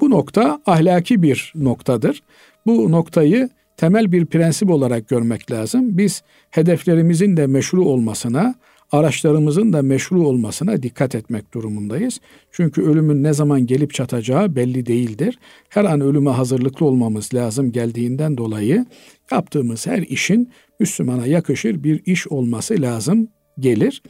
Bu 0.00 0.10
nokta 0.10 0.60
ahlaki 0.66 1.22
bir 1.22 1.52
noktadır. 1.54 2.22
Bu 2.66 2.92
noktayı 2.92 3.48
temel 3.76 4.12
bir 4.12 4.26
prensip 4.26 4.70
olarak 4.70 5.08
görmek 5.08 5.50
lazım. 5.50 5.98
Biz 5.98 6.22
hedeflerimizin 6.50 7.36
de 7.36 7.46
meşru 7.46 7.84
olmasına, 7.84 8.54
araçlarımızın 8.92 9.72
da 9.72 9.82
meşru 9.82 10.26
olmasına 10.26 10.82
dikkat 10.82 11.14
etmek 11.14 11.54
durumundayız. 11.54 12.20
Çünkü 12.52 12.82
ölümün 12.82 13.22
ne 13.22 13.32
zaman 13.32 13.66
gelip 13.66 13.94
çatacağı 13.94 14.56
belli 14.56 14.86
değildir. 14.86 15.38
Her 15.68 15.84
an 15.84 16.00
ölüme 16.00 16.30
hazırlıklı 16.30 16.86
olmamız 16.86 17.34
lazım 17.34 17.72
geldiğinden 17.72 18.36
dolayı 18.36 18.86
yaptığımız 19.30 19.86
her 19.86 19.98
işin 19.98 20.50
Müslümana 20.80 21.26
yakışır 21.26 21.82
bir 21.82 22.02
iş 22.06 22.28
olması 22.28 22.82
lazım 22.82 23.28
gelir. 23.58 24.02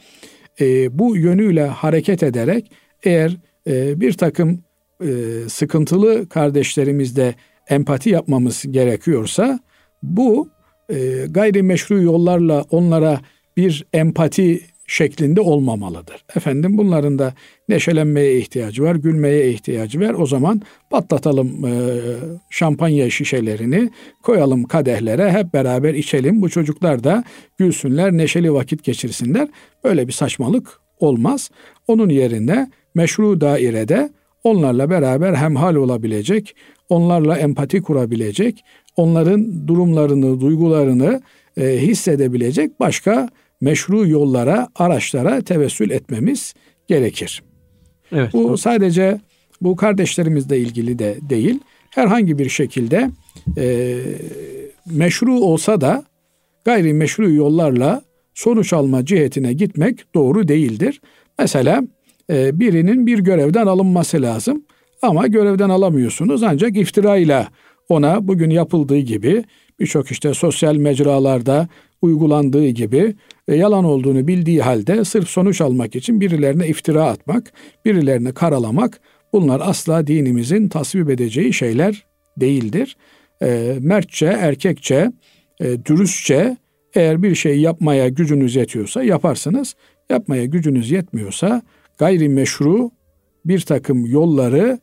E, 0.59 0.99
bu 0.99 1.17
yönüyle 1.17 1.67
hareket 1.67 2.23
ederek 2.23 2.71
eğer 3.03 3.37
e, 3.67 4.01
bir 4.01 4.13
takım 4.13 4.63
e, 5.03 5.09
sıkıntılı 5.49 6.29
kardeşlerimizde 6.29 7.35
empati 7.69 8.09
yapmamız 8.09 8.65
gerekiyorsa 8.71 9.59
bu 10.03 10.49
e, 10.89 11.25
gayrimeşru 11.29 12.01
yollarla 12.01 12.65
onlara 12.69 13.21
bir 13.57 13.85
empati 13.93 14.61
şeklinde 14.89 15.41
olmamalıdır. 15.41 16.25
Efendim 16.35 16.77
bunların 16.77 17.19
da 17.19 17.33
neşelenmeye 17.69 18.37
ihtiyacı 18.37 18.83
var, 18.83 18.95
gülmeye 18.95 19.51
ihtiyacı 19.51 19.99
var. 19.99 20.13
O 20.13 20.25
zaman 20.25 20.61
patlatalım 20.89 21.65
e, 21.65 21.71
şampanya 22.49 23.09
şişelerini, 23.09 23.89
koyalım 24.23 24.63
kadehlere, 24.63 25.31
hep 25.31 25.53
beraber 25.53 25.93
içelim. 25.93 26.41
Bu 26.41 26.49
çocuklar 26.49 27.03
da 27.03 27.23
gülsünler, 27.57 28.11
neşeli 28.11 28.53
vakit 28.53 28.83
geçirsinler. 28.83 29.47
Böyle 29.83 30.07
bir 30.07 30.13
saçmalık 30.13 30.79
olmaz. 30.99 31.49
Onun 31.87 32.09
yerine 32.09 32.71
meşru 32.95 33.41
dairede 33.41 34.09
onlarla 34.43 34.89
beraber 34.89 35.33
hemhal 35.33 35.75
olabilecek, 35.75 36.55
onlarla 36.89 37.37
empati 37.37 37.81
kurabilecek, 37.81 38.63
onların 38.95 39.67
durumlarını, 39.67 40.41
duygularını 40.41 41.21
e, 41.57 41.63
hissedebilecek 41.63 42.79
başka 42.79 43.29
meşru 43.61 44.07
yollara, 44.07 44.67
araçlara 44.75 45.41
tevessül 45.41 45.89
etmemiz 45.89 46.53
gerekir. 46.87 47.43
Evet. 48.11 48.33
Bu 48.33 48.57
sadece 48.57 49.19
bu 49.61 49.75
kardeşlerimizle 49.75 50.59
ilgili 50.59 50.99
de 50.99 51.17
değil. 51.21 51.59
Herhangi 51.89 52.39
bir 52.39 52.49
şekilde 52.49 53.09
e, 53.57 53.97
meşru 54.85 55.39
olsa 55.39 55.81
da 55.81 56.03
gayri 56.65 56.93
meşru 56.93 57.31
yollarla 57.31 58.01
sonuç 58.33 58.73
alma 58.73 59.05
cihetine 59.05 59.53
gitmek 59.53 60.13
doğru 60.15 60.47
değildir. 60.47 61.01
Mesela 61.39 61.83
e, 62.29 62.59
birinin 62.59 63.07
bir 63.07 63.19
görevden 63.19 63.65
alınması 63.67 64.21
lazım 64.21 64.63
ama 65.01 65.27
görevden 65.27 65.69
alamıyorsunuz 65.69 66.43
ancak 66.43 66.77
iftirayla 66.77 67.47
ona 67.89 68.27
bugün 68.27 68.49
yapıldığı 68.49 68.97
gibi 68.97 69.43
birçok 69.79 70.11
işte 70.11 70.33
sosyal 70.33 70.75
mecralarda 70.75 71.67
uygulandığı 72.01 72.67
gibi 72.67 73.15
e, 73.47 73.55
yalan 73.55 73.85
olduğunu 73.85 74.27
bildiği 74.27 74.61
halde 74.61 75.05
sırf 75.05 75.29
sonuç 75.29 75.61
almak 75.61 75.95
için 75.95 76.21
birilerine 76.21 76.67
iftira 76.67 77.03
atmak, 77.03 77.53
birilerini 77.85 78.33
karalamak 78.33 79.01
bunlar 79.33 79.61
asla 79.63 80.07
dinimizin 80.07 80.69
tasvip 80.69 81.09
edeceği 81.09 81.53
şeyler 81.53 82.05
değildir. 82.37 82.97
E, 83.41 83.77
mertçe, 83.79 84.25
erkekçe, 84.25 85.11
e, 85.59 85.85
dürüstçe 85.85 86.57
eğer 86.95 87.23
bir 87.23 87.35
şey 87.35 87.59
yapmaya 87.59 88.07
gücünüz 88.07 88.55
yetiyorsa 88.55 89.03
yaparsınız. 89.03 89.75
Yapmaya 90.09 90.45
gücünüz 90.45 90.91
yetmiyorsa 90.91 91.61
gayrimeşru 91.97 92.91
bir 93.45 93.59
takım 93.59 94.05
yolları 94.05 94.79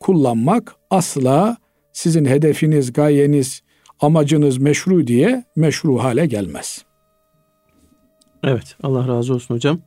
kullanmak 0.00 0.74
asla 0.90 1.56
sizin 1.92 2.24
hedefiniz, 2.24 2.92
gayeniz, 2.92 3.62
amacınız 4.00 4.58
meşru 4.58 5.06
diye 5.06 5.44
meşru 5.56 6.02
hale 6.02 6.26
gelmez. 6.26 6.84
Evet 8.42 8.76
Allah 8.82 9.08
razı 9.08 9.34
olsun 9.34 9.54
hocam. 9.54 9.80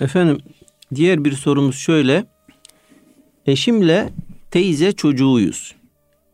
Efendim 0.00 0.38
diğer 0.94 1.24
bir 1.24 1.32
sorumuz 1.32 1.76
şöyle. 1.76 2.24
Eşimle 3.46 4.12
teyze 4.50 4.92
çocuğuyuz. 4.92 5.74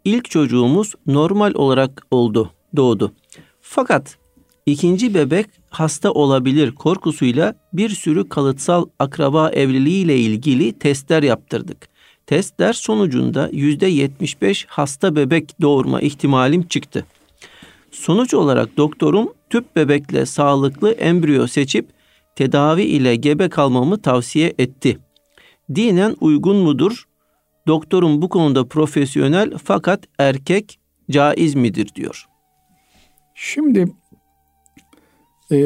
İlk 0.05 0.31
çocuğumuz 0.31 0.95
normal 1.07 1.55
olarak 1.55 2.07
oldu, 2.11 2.53
doğdu. 2.77 3.13
Fakat 3.61 4.19
ikinci 4.67 5.15
bebek 5.15 5.47
hasta 5.71 6.13
olabilir 6.13 6.75
korkusuyla 6.75 7.55
bir 7.73 7.89
sürü 7.89 8.29
kalıtsal 8.29 8.87
akraba 8.99 9.51
evliliği 9.51 10.05
ile 10.05 10.17
ilgili 10.19 10.79
testler 10.79 11.23
yaptırdık. 11.23 11.89
Testler 12.29 12.73
sonucunda 12.73 13.51
%75 13.51 14.65
hasta 14.69 15.17
bebek 15.17 15.61
doğurma 15.61 16.01
ihtimalim 16.01 16.63
çıktı. 16.63 17.07
Sonuç 17.91 18.35
olarak 18.35 18.77
doktorum 18.77 19.33
tüp 19.51 19.77
bebekle 19.77 20.27
sağlıklı 20.27 20.93
embriyo 20.93 21.47
seçip 21.47 21.89
tedavi 22.37 22.83
ile 22.83 23.17
gebe 23.17 23.49
kalmamı 23.49 24.03
tavsiye 24.03 24.55
etti. 24.59 24.99
Dinen 25.75 26.17
uygun 26.21 26.57
mudur? 26.57 27.05
Doktorum 27.67 28.23
bu 28.23 28.29
konuda 28.29 28.65
profesyonel 28.65 29.59
fakat 29.65 30.01
erkek 30.19 30.79
caiz 31.11 31.55
midir 31.55 31.95
diyor. 31.95 32.27
Şimdi 33.35 33.87
e, 35.51 35.57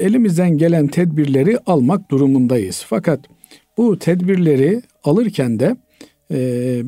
elimizden 0.00 0.58
gelen 0.58 0.86
tedbirleri 0.86 1.58
almak 1.66 2.10
durumundayız. 2.10 2.84
Fakat 2.88 3.20
bu 3.76 3.98
tedbirleri 3.98 4.82
alırken 5.04 5.60
de 5.60 5.76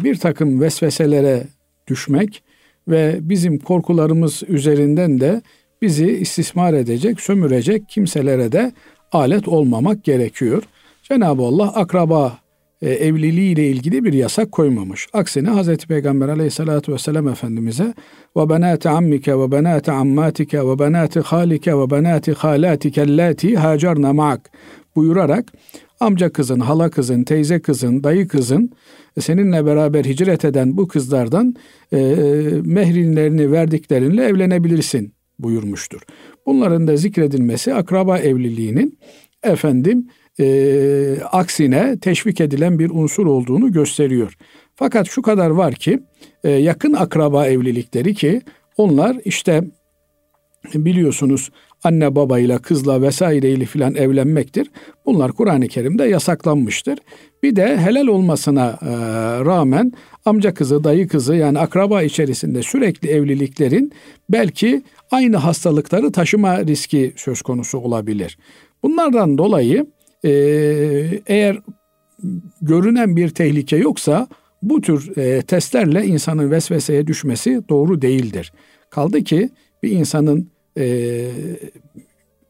bir 0.04 0.14
takım 0.14 0.61
vesveselere 0.61 1.42
düşmek 1.87 2.42
ve 2.88 3.18
bizim 3.20 3.59
korkularımız 3.59 4.42
üzerinden 4.48 5.20
de 5.20 5.42
bizi 5.83 6.11
istismar 6.11 6.72
edecek, 6.74 7.20
sömürecek 7.20 7.88
kimselere 7.88 8.52
de 8.52 8.72
alet 9.12 9.48
olmamak 9.48 10.04
gerekiyor. 10.04 10.62
Cenab-ı 11.02 11.42
Allah 11.42 11.74
akraba 11.74 12.38
e, 12.83 12.90
evliliği 12.90 13.52
ile 13.52 13.68
ilgili 13.68 14.04
bir 14.04 14.12
yasak 14.12 14.52
koymamış. 14.52 15.09
Aksine 15.12 15.50
Hz. 15.50 15.76
Peygamber 15.76 16.28
aleyhissalatü 16.28 16.92
vesselam 16.92 17.28
Efendimiz'e 17.28 17.94
ve 18.37 18.48
benati 18.48 18.88
ammike 18.88 19.38
ve 19.38 19.50
benati 19.52 19.92
ammatike 19.92 20.66
ve 20.68 20.78
benati 20.78 21.20
halike 21.20 21.78
ve 21.78 21.90
benati 21.90 22.33
halatike 22.33 23.02
allati 23.02 23.57
hacerna 23.57 24.12
ma'ak 24.12 24.50
buyurarak 24.96 25.52
amca 26.00 26.33
kızın, 26.33 26.61
hala 26.61 26.90
kızın, 26.90 27.24
teyze 27.24 27.61
kızın, 27.61 28.04
dayı 28.04 28.28
kızın 28.28 28.70
e, 29.16 29.20
seninle 29.20 29.66
beraber 29.66 30.04
hicret 30.04 30.44
eden 30.44 30.76
bu 30.76 30.88
kızlardan 30.88 31.54
e, 31.92 31.96
mehrinlerini 32.64 33.52
verdiklerinle 33.52 34.24
evlenebilirsin 34.24 35.12
buyurmuştur. 35.38 36.00
Bunların 36.46 36.87
da 36.87 36.96
zikredilmesi 36.96 37.74
akraba 37.74 38.18
evliliğinin 38.18 38.98
efendim 39.42 40.09
e, 40.40 41.16
aksine 41.33 41.98
teşvik 41.98 42.40
edilen 42.40 42.78
bir 42.78 42.90
unsur 42.90 43.26
olduğunu 43.26 43.72
gösteriyor. 43.72 44.37
Fakat 44.74 45.09
şu 45.09 45.22
kadar 45.22 45.50
var 45.50 45.74
ki 45.74 46.00
e, 46.44 46.50
yakın 46.50 46.92
akraba 46.92 47.46
evlilikleri 47.46 48.14
ki 48.14 48.42
onlar 48.76 49.16
işte 49.24 49.64
biliyorsunuz 50.74 51.50
anne 51.85 52.14
babayla 52.16 52.59
kızla 52.59 53.03
vesaireyle 53.03 53.64
filan 53.64 53.94
evlenmektir. 53.94 54.70
Bunlar 55.07 55.33
Kur'an-ı 55.33 55.68
Kerim'de 55.68 56.05
yasaklanmıştır. 56.05 56.99
Bir 57.42 57.57
de 57.57 57.77
helal 57.77 58.07
olmasına 58.07 58.79
e, 58.83 58.90
rağmen 59.44 59.92
amca 60.25 60.55
kızı, 60.55 60.85
dayı 60.85 61.09
kızı 61.09 61.35
yani 61.35 61.59
akraba 61.59 62.03
içerisinde 62.03 62.62
sürekli 62.62 63.09
evliliklerin 63.09 63.92
belki 64.31 64.83
aynı 65.11 65.37
hastalıkları 65.37 66.12
taşıma 66.12 66.64
riski 66.64 67.12
söz 67.16 67.42
konusu 67.42 67.79
olabilir. 67.79 68.38
Bunlardan 68.83 69.38
dolayı 69.38 69.87
e, 70.25 70.31
eğer 71.27 71.59
görünen 72.62 73.16
bir 73.16 73.29
tehlike 73.29 73.77
yoksa 73.77 74.29
bu 74.62 74.81
tür 74.81 75.16
e, 75.16 75.42
testlerle 75.42 76.07
insanın 76.07 76.51
vesveseye 76.51 77.07
düşmesi 77.07 77.62
doğru 77.68 78.03
değildir. 78.03 78.53
Kaldı 78.90 79.25
ki 79.25 79.51
bir 79.83 79.90
insanın 79.90 80.53
e, 80.78 81.30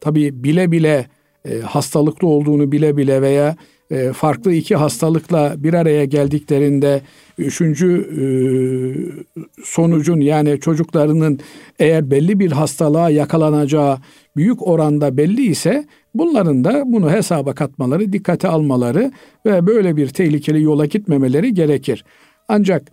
tabii 0.01 0.43
bile 0.43 0.71
bile 0.71 1.07
e, 1.45 1.59
hastalıklı 1.59 2.27
olduğunu 2.27 2.71
bile 2.71 2.97
bile 2.97 3.21
veya 3.21 3.55
e, 3.91 4.13
farklı 4.13 4.53
iki 4.53 4.75
hastalıkla 4.75 5.55
bir 5.57 5.73
araya 5.73 6.05
geldiklerinde 6.05 7.01
üçüncü 7.37 8.09
e, 8.21 8.25
sonucun 9.63 10.19
yani 10.19 10.59
çocuklarının 10.59 11.39
eğer 11.79 12.11
belli 12.11 12.39
bir 12.39 12.51
hastalığa 12.51 13.09
yakalanacağı 13.09 13.97
büyük 14.35 14.67
oranda 14.67 15.17
belli 15.17 15.45
ise 15.45 15.85
bunların 16.15 16.63
da 16.63 16.83
bunu 16.85 17.11
hesaba 17.11 17.53
katmaları, 17.53 18.13
dikkate 18.13 18.47
almaları 18.47 19.11
ve 19.45 19.67
böyle 19.67 19.95
bir 19.97 20.07
tehlikeli 20.07 20.63
yola 20.63 20.85
gitmemeleri 20.85 21.53
gerekir. 21.53 22.05
Ancak 22.47 22.91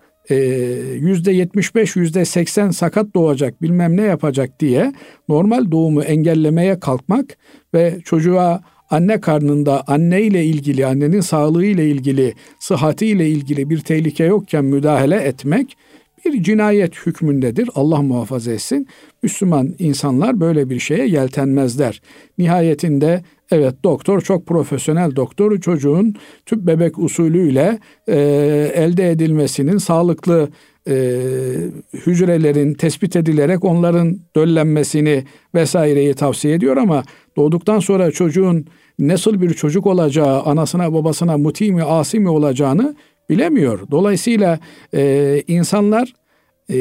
yüzde 1.00 1.32
75, 1.32 1.96
yüzde 1.96 2.24
80 2.24 2.70
sakat 2.70 3.14
doğacak 3.14 3.62
bilmem 3.62 3.96
ne 3.96 4.02
yapacak 4.02 4.60
diye 4.60 4.92
normal 5.28 5.70
doğumu 5.70 6.02
engellemeye 6.02 6.80
kalkmak 6.80 7.36
ve 7.74 7.98
çocuğa 8.04 8.62
anne 8.90 9.20
karnında 9.20 9.84
anne 9.86 10.22
ile 10.22 10.44
ilgili, 10.44 10.86
annenin 10.86 11.20
sağlığı 11.20 11.64
ile 11.64 11.90
ilgili, 11.90 12.34
sıhhati 12.60 13.06
ile 13.06 13.28
ilgili 13.28 13.70
bir 13.70 13.80
tehlike 13.80 14.24
yokken 14.24 14.64
müdahale 14.64 15.16
etmek 15.16 15.76
bir 16.24 16.42
cinayet 16.42 17.06
hükmündedir. 17.06 17.70
Allah 17.74 18.02
muhafaza 18.02 18.52
etsin. 18.52 18.86
Müslüman 19.22 19.74
insanlar 19.78 20.40
böyle 20.40 20.70
bir 20.70 20.78
şeye 20.78 21.06
yeltenmezler. 21.06 22.02
Nihayetinde 22.38 23.22
evet 23.52 23.74
doktor 23.84 24.20
çok 24.20 24.46
profesyonel 24.46 25.16
doktor 25.16 25.60
çocuğun 25.60 26.14
tüp 26.46 26.66
bebek 26.66 26.98
usulüyle 26.98 27.78
e, 28.08 28.16
elde 28.74 29.10
edilmesinin 29.10 29.78
sağlıklı 29.78 30.48
e, 30.88 30.94
hücrelerin 32.06 32.74
tespit 32.74 33.16
edilerek 33.16 33.64
onların 33.64 34.18
döllenmesini 34.36 35.24
vesaireyi 35.54 36.14
tavsiye 36.14 36.54
ediyor 36.54 36.76
ama 36.76 37.04
doğduktan 37.36 37.78
sonra 37.78 38.10
çocuğun 38.10 38.66
nasıl 38.98 39.40
bir 39.40 39.54
çocuk 39.54 39.86
olacağı, 39.86 40.42
anasına 40.42 40.92
babasına 40.92 41.38
muti 41.38 41.72
mi 41.72 41.82
asi 41.82 42.20
mi 42.20 42.28
olacağını 42.28 42.96
bilemiyor. 43.30 43.80
Dolayısıyla 43.90 44.58
e, 44.94 45.42
insanlar 45.46 46.14
e, 46.70 46.78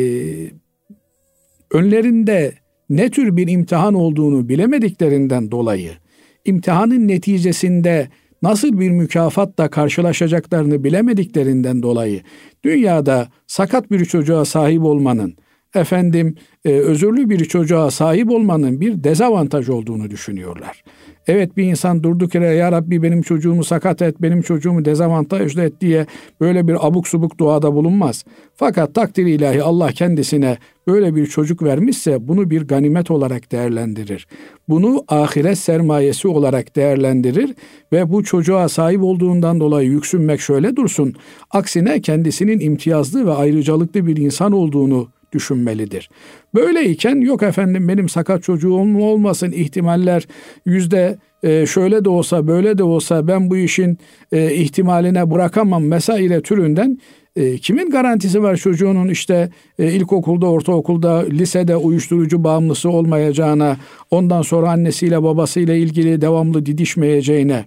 önlerinde 1.71 2.53
ne 2.89 3.09
tür 3.09 3.37
bir 3.37 3.47
imtihan 3.47 3.93
olduğunu 3.93 4.49
bilemediklerinden 4.49 5.51
dolayı 5.51 6.00
imtihanın 6.45 7.07
neticesinde 7.07 8.09
nasıl 8.41 8.79
bir 8.79 8.89
mükafatla 8.89 9.69
karşılaşacaklarını 9.69 10.83
bilemediklerinden 10.83 11.83
dolayı 11.83 12.21
dünyada 12.63 13.29
sakat 13.47 13.91
bir 13.91 14.05
çocuğa 14.05 14.45
sahip 14.45 14.83
olmanın 14.83 15.35
efendim 15.75 16.35
e, 16.65 16.71
özürlü 16.71 17.29
bir 17.29 17.45
çocuğa 17.45 17.91
sahip 17.91 18.31
olmanın 18.31 18.81
bir 18.81 19.03
dezavantaj 19.03 19.69
olduğunu 19.69 20.09
düşünüyorlar. 20.09 20.83
Evet 21.27 21.57
bir 21.57 21.63
insan 21.63 22.03
durduk 22.03 22.35
yere 22.35 22.45
ya 22.45 22.71
Rabbi 22.71 23.03
benim 23.03 23.21
çocuğumu 23.21 23.63
sakat 23.63 24.01
et, 24.01 24.21
benim 24.21 24.41
çocuğumu 24.41 24.85
dezavantajlı 24.85 25.61
et 25.61 25.81
diye 25.81 26.05
böyle 26.41 26.67
bir 26.67 26.87
abuk 26.87 27.07
subuk 27.07 27.37
duada 27.37 27.73
bulunmaz. 27.73 28.25
Fakat 28.55 28.95
takdir 28.95 29.25
ilahi 29.25 29.63
Allah 29.63 29.91
kendisine 29.91 30.57
böyle 30.87 31.15
bir 31.15 31.25
çocuk 31.25 31.63
vermişse 31.63 32.27
bunu 32.27 32.49
bir 32.49 32.61
ganimet 32.61 33.11
olarak 33.11 33.51
değerlendirir. 33.51 34.27
Bunu 34.69 35.03
ahiret 35.07 35.57
sermayesi 35.57 36.27
olarak 36.27 36.75
değerlendirir 36.75 37.55
ve 37.93 38.11
bu 38.11 38.23
çocuğa 38.23 38.69
sahip 38.69 39.03
olduğundan 39.03 39.59
dolayı 39.59 39.89
yüksünmek 39.89 40.41
şöyle 40.41 40.75
dursun. 40.75 41.13
Aksine 41.51 42.01
kendisinin 42.01 42.59
imtiyazlı 42.59 43.25
ve 43.25 43.31
ayrıcalıklı 43.31 44.07
bir 44.07 44.17
insan 44.17 44.51
olduğunu 44.51 45.07
düşünmelidir. 45.33 46.09
Böyleyken 46.55 47.15
yok 47.15 47.43
efendim 47.43 47.87
benim 47.87 48.09
sakat 48.09 48.43
çocuğum 48.43 48.97
olmasın 48.97 49.51
ihtimaller 49.51 50.27
yüzde 50.65 51.17
e, 51.43 51.65
şöyle 51.65 52.05
de 52.05 52.09
olsa 52.09 52.47
böyle 52.47 52.77
de 52.77 52.83
olsa 52.83 53.27
ben 53.27 53.49
bu 53.49 53.57
işin 53.57 53.97
e, 54.31 54.55
ihtimaline 54.55 55.31
bırakamam 55.31 55.91
vesaire 55.91 56.41
türünden 56.41 56.99
e, 57.35 57.57
kimin 57.57 57.89
garantisi 57.89 58.43
var 58.43 58.55
çocuğunun 58.55 59.07
işte 59.07 59.49
ilkokulda, 59.77 60.49
ortaokulda, 60.49 61.25
lisede 61.29 61.75
uyuşturucu 61.75 62.43
bağımlısı 62.43 62.89
olmayacağına, 62.89 63.77
ondan 64.11 64.41
sonra 64.41 64.69
annesiyle 64.69 65.23
babasıyla 65.23 65.75
ilgili 65.75 66.21
devamlı 66.21 66.65
didişmeyeceğine. 66.65 67.65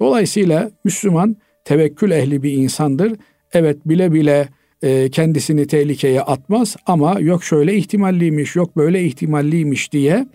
Dolayısıyla 0.00 0.70
Müslüman 0.84 1.36
tevekkül 1.64 2.10
ehli 2.10 2.42
bir 2.42 2.52
insandır. 2.52 3.12
Evet 3.52 3.88
bile 3.88 4.12
bile 4.12 4.48
e, 4.82 5.10
kendisini 5.10 5.66
tehlikeye 5.66 6.22
atmaz 6.22 6.76
ama 6.86 7.20
yok 7.20 7.44
şöyle 7.44 7.74
ihtimalliymiş, 7.74 8.56
yok 8.56 8.76
böyle 8.76 9.04
ihtimalliymiş 9.04 9.92
diye 9.92 10.26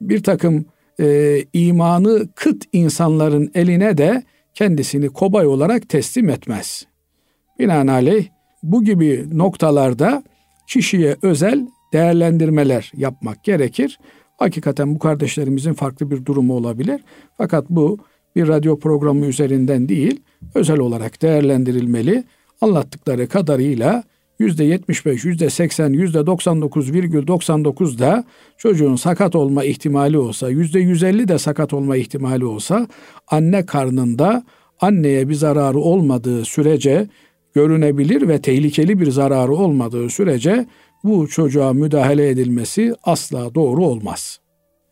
bir 0.00 0.22
takım 0.22 0.66
e, 1.00 1.38
imanı 1.52 2.28
kıt 2.34 2.64
insanların 2.72 3.50
eline 3.54 3.98
de 3.98 4.22
kendisini 4.54 5.08
kobay 5.08 5.46
olarak 5.46 5.88
teslim 5.88 6.28
etmez. 6.28 6.86
Binaenaleyh 7.58 8.26
bu 8.62 8.84
gibi 8.84 9.24
noktalarda 9.32 10.22
kişiye 10.66 11.16
özel 11.22 11.66
değerlendirmeler 11.92 12.92
yapmak 12.96 13.44
gerekir. 13.44 13.98
Hakikaten 14.36 14.94
bu 14.94 14.98
kardeşlerimizin 14.98 15.74
farklı 15.74 16.10
bir 16.10 16.24
durumu 16.24 16.54
olabilir. 16.54 17.00
Fakat 17.36 17.70
bu 17.70 17.98
bir 18.36 18.48
radyo 18.48 18.78
programı 18.78 19.26
üzerinden 19.26 19.88
değil, 19.88 20.20
özel 20.54 20.78
olarak 20.78 21.22
değerlendirilmeli 21.22 22.24
anlattıkları 22.60 23.28
kadarıyla 23.28 24.04
yüzde 24.38 24.64
75, 24.64 25.24
yüzde 25.24 25.50
80, 25.50 25.92
yüzde 25.92 26.18
99,99 26.18 27.98
da 27.98 28.24
çocuğun 28.58 28.96
sakat 28.96 29.36
olma 29.36 29.64
ihtimali 29.64 30.18
olsa, 30.18 30.48
yüzde 30.48 30.80
150 30.80 31.28
de 31.28 31.38
sakat 31.38 31.72
olma 31.72 31.96
ihtimali 31.96 32.44
olsa 32.44 32.88
anne 33.28 33.66
karnında 33.66 34.44
anneye 34.80 35.28
bir 35.28 35.34
zararı 35.34 35.78
olmadığı 35.78 36.44
sürece 36.44 37.08
görünebilir 37.54 38.28
ve 38.28 38.40
tehlikeli 38.40 39.00
bir 39.00 39.10
zararı 39.10 39.54
olmadığı 39.54 40.10
sürece 40.10 40.66
bu 41.04 41.28
çocuğa 41.28 41.72
müdahale 41.72 42.28
edilmesi 42.28 42.94
asla 43.04 43.54
doğru 43.54 43.84
olmaz. 43.84 44.40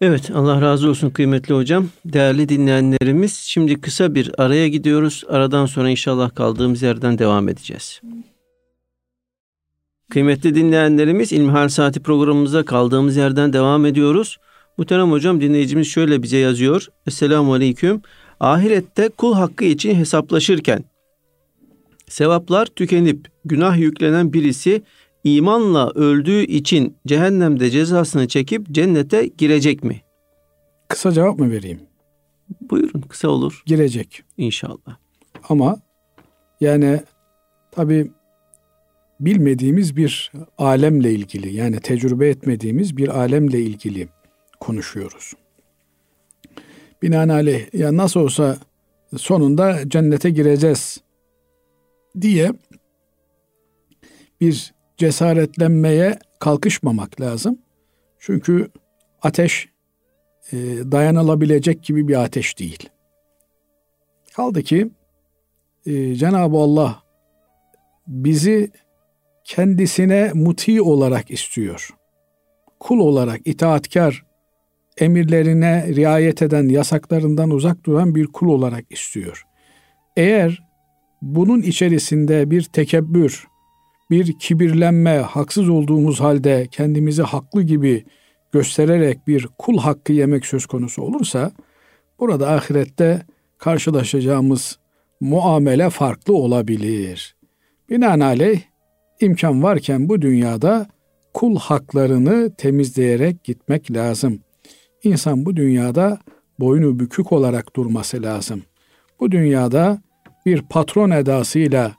Evet 0.01 0.31
Allah 0.35 0.61
razı 0.61 0.89
olsun 0.89 1.11
kıymetli 1.11 1.55
hocam. 1.55 1.89
Değerli 2.05 2.49
dinleyenlerimiz 2.49 3.35
şimdi 3.35 3.81
kısa 3.81 4.15
bir 4.15 4.31
araya 4.39 4.69
gidiyoruz. 4.69 5.25
Aradan 5.29 5.67
sonra 5.67 5.91
inşallah 5.91 6.35
kaldığımız 6.35 6.83
yerden 6.83 7.19
devam 7.19 7.49
edeceğiz. 7.49 8.01
Kıymetli 10.11 10.55
dinleyenlerimiz 10.55 11.33
İlmihal 11.33 11.69
Saati 11.69 12.01
programımıza 12.03 12.65
kaldığımız 12.65 13.17
yerden 13.17 13.53
devam 13.53 13.87
ediyoruz. 13.87 14.39
Muhterem 14.77 15.11
hocam 15.11 15.41
dinleyicimiz 15.41 15.89
şöyle 15.89 16.23
bize 16.23 16.39
yazıyor. 16.39 16.87
Esselamu 17.07 17.53
Aleyküm. 17.53 18.03
Ahirette 18.41 19.09
kul 19.09 19.35
hakkı 19.35 19.65
için 19.65 19.95
hesaplaşırken 19.95 20.85
sevaplar 22.09 22.67
tükenip 22.67 23.31
günah 23.45 23.79
yüklenen 23.79 24.33
birisi 24.33 24.83
imanla 25.25 25.91
öldüğü 25.91 26.43
için 26.43 26.97
cehennemde 27.07 27.71
cezasını 27.71 28.29
çekip 28.29 28.71
cennete 28.71 29.27
girecek 29.27 29.85
mi? 29.85 30.03
Kısa 30.89 31.13
cevap 31.13 31.39
mı 31.39 31.51
vereyim? 31.51 31.81
Buyurun 32.61 33.01
kısa 33.01 33.29
olur. 33.29 33.63
Girecek. 33.67 34.23
İnşallah. 34.37 34.97
Ama 35.49 35.81
yani 36.61 37.01
tabi 37.71 38.11
bilmediğimiz 39.21 39.97
bir 39.97 40.33
alemle 40.59 41.13
ilgili 41.13 41.55
yani 41.55 41.81
tecrübe 41.81 42.29
etmediğimiz 42.29 42.97
bir 42.97 43.09
alemle 43.09 43.61
ilgili 43.61 44.09
konuşuyoruz. 44.61 45.33
Binaenaleyh 47.03 47.75
ya 47.75 47.97
nasıl 47.97 48.21
olsa 48.21 48.59
sonunda 49.17 49.89
cennete 49.89 50.31
gireceğiz 50.31 51.01
diye 52.21 52.53
bir 54.41 54.75
cesaretlenmeye 54.99 56.19
kalkışmamak 56.39 57.21
lazım. 57.21 57.59
Çünkü 58.19 58.69
ateş 59.23 59.69
e, 60.53 60.57
dayanılabilecek 60.93 61.83
gibi 61.83 62.09
bir 62.09 62.25
ateş 62.25 62.59
değil. 62.59 62.89
Kaldı 64.37 64.63
ki 64.63 64.91
e, 65.87 66.15
Cenab-ı 66.15 66.57
Allah 66.57 67.03
bizi 68.07 68.71
kendisine 69.45 70.31
muti 70.35 70.83
olarak 70.83 71.31
istiyor. 71.31 71.91
Kul 72.81 72.99
olarak 72.99 73.41
itaatkar, 73.45 74.25
emirlerine 74.99 75.87
riayet 75.97 76.43
eden, 76.43 76.69
yasaklarından 76.69 77.51
uzak 77.51 77.87
duran 77.87 78.15
bir 78.15 78.27
kul 78.27 78.49
olarak 78.49 78.85
istiyor. 78.91 79.45
Eğer 80.17 80.63
bunun 81.23 81.63
içerisinde 81.63 82.51
bir 82.51 82.63
tekebbür, 82.63 83.47
bir 84.11 84.39
kibirlenme, 84.39 85.19
haksız 85.19 85.69
olduğumuz 85.69 86.21
halde 86.21 86.69
kendimizi 86.71 87.23
haklı 87.23 87.63
gibi 87.63 88.05
göstererek 88.53 89.27
bir 89.27 89.49
kul 89.59 89.79
hakkı 89.79 90.13
yemek 90.13 90.47
söz 90.47 90.67
konusu 90.67 91.03
olursa 91.03 91.53
burada 92.19 92.51
ahirette 92.51 93.23
karşılaşacağımız 93.59 94.79
muamele 95.21 95.91
farklı 95.91 96.35
olabilir. 96.35 97.37
Binaenaleyh 97.91 98.61
imkan 99.21 99.63
varken 99.63 100.09
bu 100.09 100.23
dünyada 100.23 100.87
kul 101.35 101.57
haklarını 101.57 102.55
temizleyerek 102.59 103.45
gitmek 103.45 103.91
lazım. 103.91 104.41
İnsan 105.05 105.47
bu 105.47 105.57
dünyada 105.57 106.19
boynu 106.61 106.99
bükük 106.99 107.33
olarak 107.33 107.77
durması 107.77 108.23
lazım. 108.23 108.63
Bu 109.21 109.31
dünyada 109.31 110.03
bir 110.47 110.63
patron 110.63 111.11
edasıyla, 111.11 111.93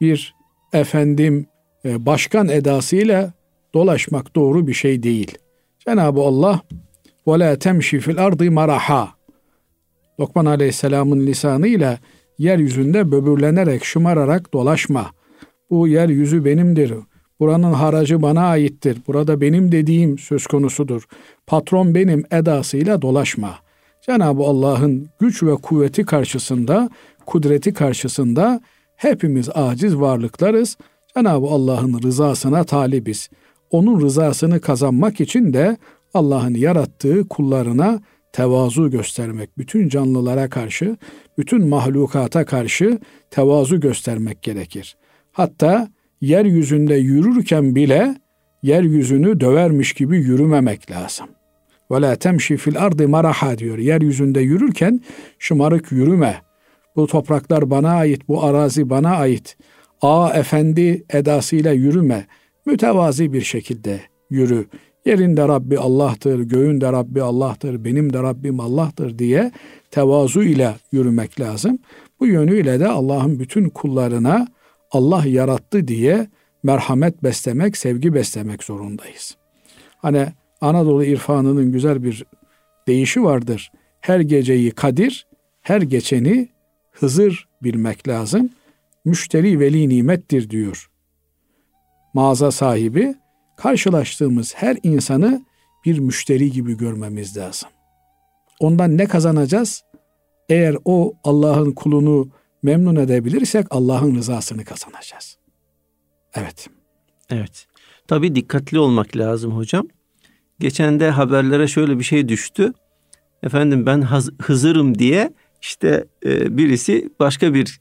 bir 0.00 0.34
efendim 0.72 1.46
başkan 1.84 2.48
edasıyla 2.48 3.32
dolaşmak 3.74 4.36
doğru 4.36 4.66
bir 4.66 4.74
şey 4.74 5.02
değil. 5.02 5.38
Cenab-ı 5.78 6.20
Allah 6.20 6.60
ve 7.26 7.38
la 7.38 7.58
temşi 7.58 8.00
fil 8.00 8.18
ardı 8.18 8.50
maraha. 8.50 9.14
Lokman 10.20 10.46
Aleyhisselam'ın 10.46 11.26
lisanıyla 11.26 11.98
yeryüzünde 12.38 13.12
böbürlenerek, 13.12 13.84
şımararak 13.84 14.52
dolaşma. 14.52 15.10
Bu 15.70 15.88
yeryüzü 15.88 16.44
benimdir. 16.44 16.92
Buranın 17.40 17.72
haracı 17.72 18.22
bana 18.22 18.46
aittir. 18.46 18.98
Burada 19.06 19.40
benim 19.40 19.72
dediğim 19.72 20.18
söz 20.18 20.46
konusudur. 20.46 21.02
Patron 21.46 21.94
benim 21.94 22.24
edasıyla 22.30 23.02
dolaşma. 23.02 23.54
Cenab-ı 24.06 24.42
Allah'ın 24.42 25.08
güç 25.20 25.42
ve 25.42 25.54
kuvveti 25.54 26.04
karşısında, 26.04 26.90
kudreti 27.26 27.74
karşısında 27.74 28.60
hepimiz 28.96 29.48
aciz 29.54 29.96
varlıklarız. 29.96 30.76
Cenab-ı 31.16 31.46
Allah'ın 31.46 32.02
rızasına 32.02 32.64
talibiz. 32.64 33.30
Onun 33.70 34.00
rızasını 34.00 34.60
kazanmak 34.60 35.20
için 35.20 35.52
de 35.52 35.76
Allah'ın 36.14 36.54
yarattığı 36.54 37.28
kullarına 37.28 38.00
tevazu 38.32 38.90
göstermek, 38.90 39.58
bütün 39.58 39.88
canlılara 39.88 40.50
karşı, 40.50 40.96
bütün 41.38 41.68
mahlukata 41.68 42.44
karşı 42.44 42.98
tevazu 43.30 43.80
göstermek 43.80 44.42
gerekir. 44.42 44.96
Hatta 45.32 45.88
yeryüzünde 46.20 46.94
yürürken 46.94 47.74
bile 47.74 48.14
yeryüzünü 48.62 49.40
dövermiş 49.40 49.92
gibi 49.92 50.16
yürümemek 50.16 50.90
lazım. 50.90 51.26
Ve 51.90 52.00
la 52.00 52.16
temşi 52.16 52.56
fil 52.56 52.78
ardı 52.78 53.08
maraha 53.08 53.58
diyor. 53.58 53.78
Yeryüzünde 53.78 54.40
yürürken 54.40 55.00
şımarık 55.38 55.92
yürüme. 55.92 56.36
Bu 56.96 57.06
topraklar 57.06 57.70
bana 57.70 57.90
ait, 57.90 58.28
bu 58.28 58.44
arazi 58.44 58.90
bana 58.90 59.16
ait. 59.16 59.56
A 60.02 60.30
efendi 60.34 61.04
edasıyla 61.10 61.72
yürüme. 61.72 62.26
Mütevazi 62.66 63.32
bir 63.32 63.40
şekilde 63.40 64.00
yürü. 64.30 64.66
Yerinde 65.06 65.48
Rabbi 65.48 65.78
Allah'tır, 65.78 66.40
göğünde 66.40 66.92
Rabbi 66.92 67.22
Allah'tır, 67.22 67.84
benim 67.84 68.12
de 68.12 68.22
Rabbim 68.22 68.60
Allah'tır 68.60 69.18
diye 69.18 69.52
tevazu 69.90 70.42
ile 70.42 70.74
yürümek 70.92 71.40
lazım. 71.40 71.78
Bu 72.20 72.26
yönüyle 72.26 72.80
de 72.80 72.88
Allah'ın 72.88 73.38
bütün 73.38 73.68
kullarına 73.68 74.48
Allah 74.90 75.24
yarattı 75.26 75.88
diye 75.88 76.26
merhamet 76.62 77.22
beslemek, 77.22 77.76
sevgi 77.76 78.14
beslemek 78.14 78.64
zorundayız. 78.64 79.36
Hani 79.96 80.26
Anadolu 80.60 81.04
irfanının 81.04 81.72
güzel 81.72 82.02
bir 82.02 82.24
deyişi 82.86 83.22
vardır. 83.24 83.72
Her 84.00 84.20
geceyi 84.20 84.70
Kadir, 84.70 85.26
her 85.62 85.82
geçeni 85.82 86.48
Hızır 86.92 87.48
bilmek 87.62 88.08
lazım. 88.08 88.50
Müşteri 89.04 89.60
veli 89.60 89.88
nimettir 89.88 90.50
diyor. 90.50 90.90
Mağaza 92.14 92.50
sahibi 92.50 93.14
karşılaştığımız 93.56 94.54
her 94.56 94.76
insanı 94.82 95.44
bir 95.84 95.98
müşteri 95.98 96.52
gibi 96.52 96.76
görmemiz 96.76 97.36
lazım. 97.36 97.68
Ondan 98.60 98.98
ne 98.98 99.06
kazanacağız? 99.06 99.84
Eğer 100.48 100.76
o 100.84 101.12
Allah'ın 101.24 101.72
kulunu 101.72 102.28
memnun 102.62 102.96
edebilirsek 102.96 103.66
Allah'ın 103.70 104.14
rızasını 104.14 104.64
kazanacağız. 104.64 105.38
Evet. 106.34 106.68
Evet. 107.30 107.66
Tabi 108.08 108.34
dikkatli 108.34 108.78
olmak 108.78 109.16
lazım 109.16 109.56
hocam. 109.56 109.88
Geçen 110.58 111.00
de 111.00 111.10
haberlere 111.10 111.68
şöyle 111.68 111.98
bir 111.98 112.04
şey 112.04 112.28
düştü. 112.28 112.72
Efendim 113.42 113.86
ben 113.86 114.02
Hızır'ım 114.42 114.98
diye 114.98 115.32
işte 115.62 116.04
e, 116.24 116.56
birisi 116.56 117.10
başka 117.20 117.54
bir 117.54 117.80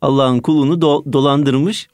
Allah'ın 0.00 0.40
kulunu 0.40 0.80
do, 0.80 1.04
dolandırmış. 1.12 1.88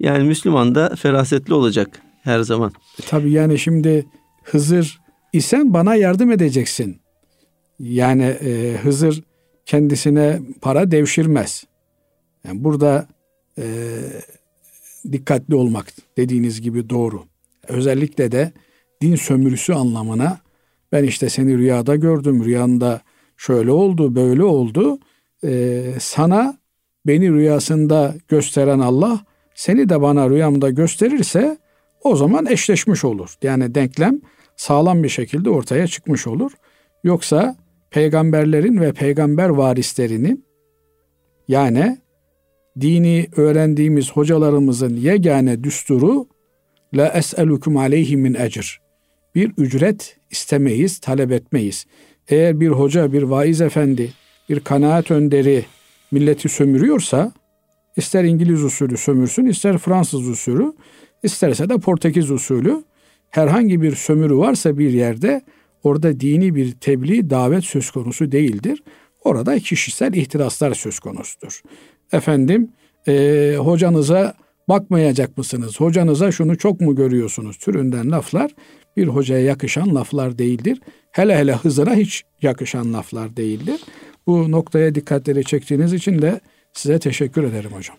Yani 0.00 0.24
Müslüman 0.24 0.74
da 0.74 0.96
ferasetli 0.96 1.54
olacak 1.54 2.02
her 2.22 2.40
zaman. 2.40 2.72
E, 2.98 3.02
tabii 3.06 3.30
yani 3.30 3.58
şimdi 3.58 4.06
Hızır 4.44 5.00
isen 5.32 5.74
bana 5.74 5.94
yardım 5.94 6.32
edeceksin. 6.32 7.00
Yani 7.78 8.22
e, 8.22 8.76
Hızır 8.82 9.22
kendisine 9.66 10.40
para 10.60 10.90
devşirmez. 10.90 11.64
Yani 12.44 12.64
burada 12.64 13.08
e, 13.58 13.64
dikkatli 15.12 15.54
olmak 15.54 15.86
dediğiniz 16.16 16.60
gibi 16.60 16.90
doğru. 16.90 17.22
Özellikle 17.68 18.32
de 18.32 18.52
din 19.02 19.16
sömürüsü 19.16 19.72
anlamına 19.72 20.38
ben 20.92 21.04
işte 21.04 21.28
seni 21.28 21.58
rüyada 21.58 21.96
gördüm, 21.96 22.44
rüyanda 22.44 23.00
şöyle 23.36 23.70
oldu, 23.70 24.14
böyle 24.14 24.44
oldu. 24.44 24.98
E, 25.44 25.82
sana 26.00 26.59
beni 27.06 27.32
rüyasında 27.32 28.14
gösteren 28.28 28.78
Allah 28.78 29.20
seni 29.54 29.88
de 29.88 30.02
bana 30.02 30.30
rüyamda 30.30 30.70
gösterirse 30.70 31.58
o 32.04 32.16
zaman 32.16 32.46
eşleşmiş 32.46 33.04
olur. 33.04 33.34
Yani 33.42 33.74
denklem 33.74 34.20
sağlam 34.56 35.02
bir 35.02 35.08
şekilde 35.08 35.50
ortaya 35.50 35.86
çıkmış 35.86 36.26
olur. 36.26 36.52
Yoksa 37.04 37.56
peygamberlerin 37.90 38.80
ve 38.80 38.92
peygamber 38.92 39.48
varislerinin 39.48 40.44
yani 41.48 41.98
dini 42.80 43.28
öğrendiğimiz 43.36 44.12
hocalarımızın 44.12 44.96
yegane 44.96 45.64
düsturu 45.64 46.26
la 46.94 47.08
es'elukum 47.08 47.76
aleyhi 47.76 48.16
min 48.16 48.34
ecr. 48.34 48.80
Bir 49.34 49.52
ücret 49.58 50.16
istemeyiz, 50.30 50.98
talep 50.98 51.32
etmeyiz. 51.32 51.86
Eğer 52.28 52.60
bir 52.60 52.68
hoca, 52.68 53.12
bir 53.12 53.22
vaiz 53.22 53.60
efendi, 53.60 54.12
bir 54.48 54.60
kanaat 54.60 55.10
önderi 55.10 55.64
milleti 56.10 56.48
sömürüyorsa 56.48 57.32
ister 57.96 58.24
İngiliz 58.24 58.64
usulü 58.64 58.96
sömürsün, 58.96 59.46
ister 59.46 59.78
Fransız 59.78 60.28
usulü 60.28 60.72
isterse 61.22 61.68
de 61.68 61.78
Portekiz 61.78 62.30
usulü 62.30 62.84
herhangi 63.30 63.82
bir 63.82 63.94
sömürü 63.94 64.36
varsa 64.36 64.78
bir 64.78 64.90
yerde 64.90 65.42
orada 65.82 66.20
dini 66.20 66.54
bir 66.54 66.72
tebliğ, 66.72 67.30
davet 67.30 67.64
söz 67.64 67.90
konusu 67.90 68.32
değildir. 68.32 68.82
Orada 69.24 69.58
kişisel 69.58 70.14
ihtiraslar 70.14 70.74
söz 70.74 70.98
konusudur. 70.98 71.60
Efendim 72.12 72.72
e, 73.08 73.54
hocanıza 73.58 74.34
bakmayacak 74.68 75.38
mısınız? 75.38 75.80
Hocanıza 75.80 76.32
şunu 76.32 76.58
çok 76.58 76.80
mu 76.80 76.96
görüyorsunuz? 76.96 77.56
Türünden 77.56 78.10
laflar 78.10 78.50
bir 78.96 79.08
hocaya 79.08 79.40
yakışan 79.40 79.94
laflar 79.94 80.38
değildir. 80.38 80.80
Hele 81.12 81.38
hele 81.38 81.54
Hızır'a 81.54 81.94
hiç 81.94 82.22
yakışan 82.42 82.92
laflar 82.92 83.36
değildir. 83.36 83.80
Bu 84.30 84.50
noktaya 84.50 84.94
dikkatleri 84.94 85.44
çektiğiniz 85.44 85.92
için 85.92 86.22
de 86.22 86.40
size 86.72 86.98
teşekkür 86.98 87.44
ederim 87.44 87.70
hocam. 87.72 87.96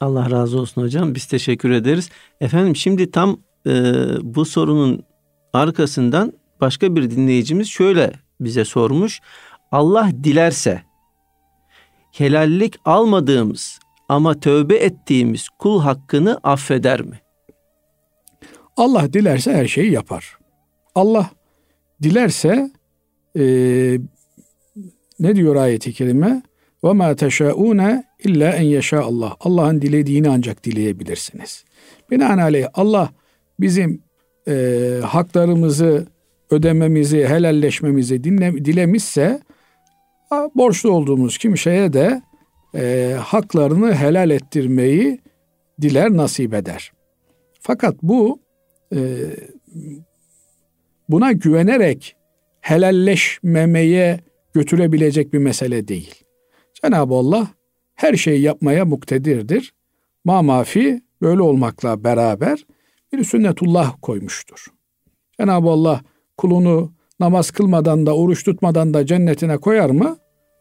Allah 0.00 0.30
razı 0.30 0.60
olsun 0.60 0.82
hocam. 0.82 1.14
Biz 1.14 1.26
teşekkür 1.26 1.70
ederiz. 1.70 2.10
Efendim 2.40 2.76
şimdi 2.76 3.10
tam 3.10 3.40
e, 3.66 3.72
bu 4.22 4.44
sorunun 4.44 5.02
arkasından 5.52 6.32
başka 6.60 6.96
bir 6.96 7.10
dinleyicimiz 7.10 7.68
şöyle 7.68 8.12
bize 8.40 8.64
sormuş. 8.64 9.20
Allah 9.72 10.10
dilerse 10.24 10.82
helallik 12.12 12.76
almadığımız 12.84 13.78
ama 14.08 14.40
tövbe 14.40 14.76
ettiğimiz 14.76 15.48
kul 15.48 15.80
hakkını 15.80 16.40
affeder 16.42 17.00
mi? 17.02 17.20
Allah 18.76 19.12
dilerse 19.12 19.54
her 19.54 19.68
şeyi 19.68 19.92
yapar. 19.92 20.38
Allah 20.94 21.30
dilerse 22.02 22.70
e, 23.38 23.44
ne 25.20 25.36
diyor 25.36 25.56
ayeti 25.56 25.92
kerime? 25.92 26.42
Ve 26.84 26.92
ma 26.92 27.16
teşaune 27.16 28.04
illa 28.24 28.52
en 28.52 28.62
yeşa 28.62 29.00
Allah. 29.00 29.36
Allah'ın 29.40 29.82
dilediğini 29.82 30.28
ancak 30.28 30.64
dileyebilirsiniz. 30.64 31.64
Binaenaleyh 32.10 32.66
Allah 32.74 33.10
bizim 33.60 34.02
e, 34.48 35.00
haklarımızı 35.04 36.06
ödememizi, 36.50 37.26
helalleşmemizi 37.26 38.24
dinle, 38.24 38.64
dilemişse 38.64 39.40
borçlu 40.54 40.90
olduğumuz 40.90 41.38
kimseye 41.38 41.92
de 41.92 42.22
e, 42.74 43.14
haklarını 43.20 43.94
helal 43.94 44.30
ettirmeyi 44.30 45.20
diler 45.82 46.10
nasip 46.10 46.54
eder. 46.54 46.92
Fakat 47.60 47.94
bu 48.02 48.40
e, 48.94 48.98
buna 51.08 51.32
güvenerek 51.32 52.16
helalleşmemeye 52.60 54.20
götürebilecek 54.54 55.32
bir 55.32 55.38
mesele 55.38 55.88
değil. 55.88 56.14
Cenab-ı 56.82 57.14
Allah 57.14 57.48
her 57.94 58.14
şeyi 58.14 58.40
yapmaya 58.40 58.84
muktedirdir. 58.84 59.74
Ma 60.24 60.42
mafi 60.42 61.00
böyle 61.22 61.42
olmakla 61.42 62.04
beraber 62.04 62.66
bir 63.12 63.24
sünnetullah 63.24 63.94
koymuştur. 64.02 64.66
Cenab-ı 65.40 65.68
Allah 65.68 66.00
kulunu 66.36 66.92
namaz 67.20 67.50
kılmadan 67.50 68.06
da 68.06 68.16
oruç 68.16 68.44
tutmadan 68.44 68.94
da 68.94 69.06
cennetine 69.06 69.56
koyar 69.56 69.90
mı? 69.90 70.16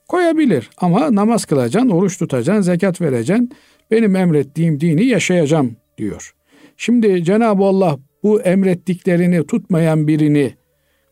Koyabilir 0.08 0.69
ama 0.77 1.15
namaz 1.15 1.45
kılacaksın, 1.45 1.89
oruç 1.89 2.17
tutacaksın, 2.17 2.62
zekat 2.62 3.01
vereceksin. 3.01 3.51
Benim 3.91 4.15
emrettiğim 4.15 4.79
dini 4.79 5.06
yaşayacağım 5.06 5.75
diyor. 5.97 6.36
Şimdi 6.77 7.23
Cenab-ı 7.23 7.63
Allah 7.63 7.99
bu 8.23 8.41
emrettiklerini 8.41 9.47
tutmayan 9.47 10.08
birini 10.08 10.53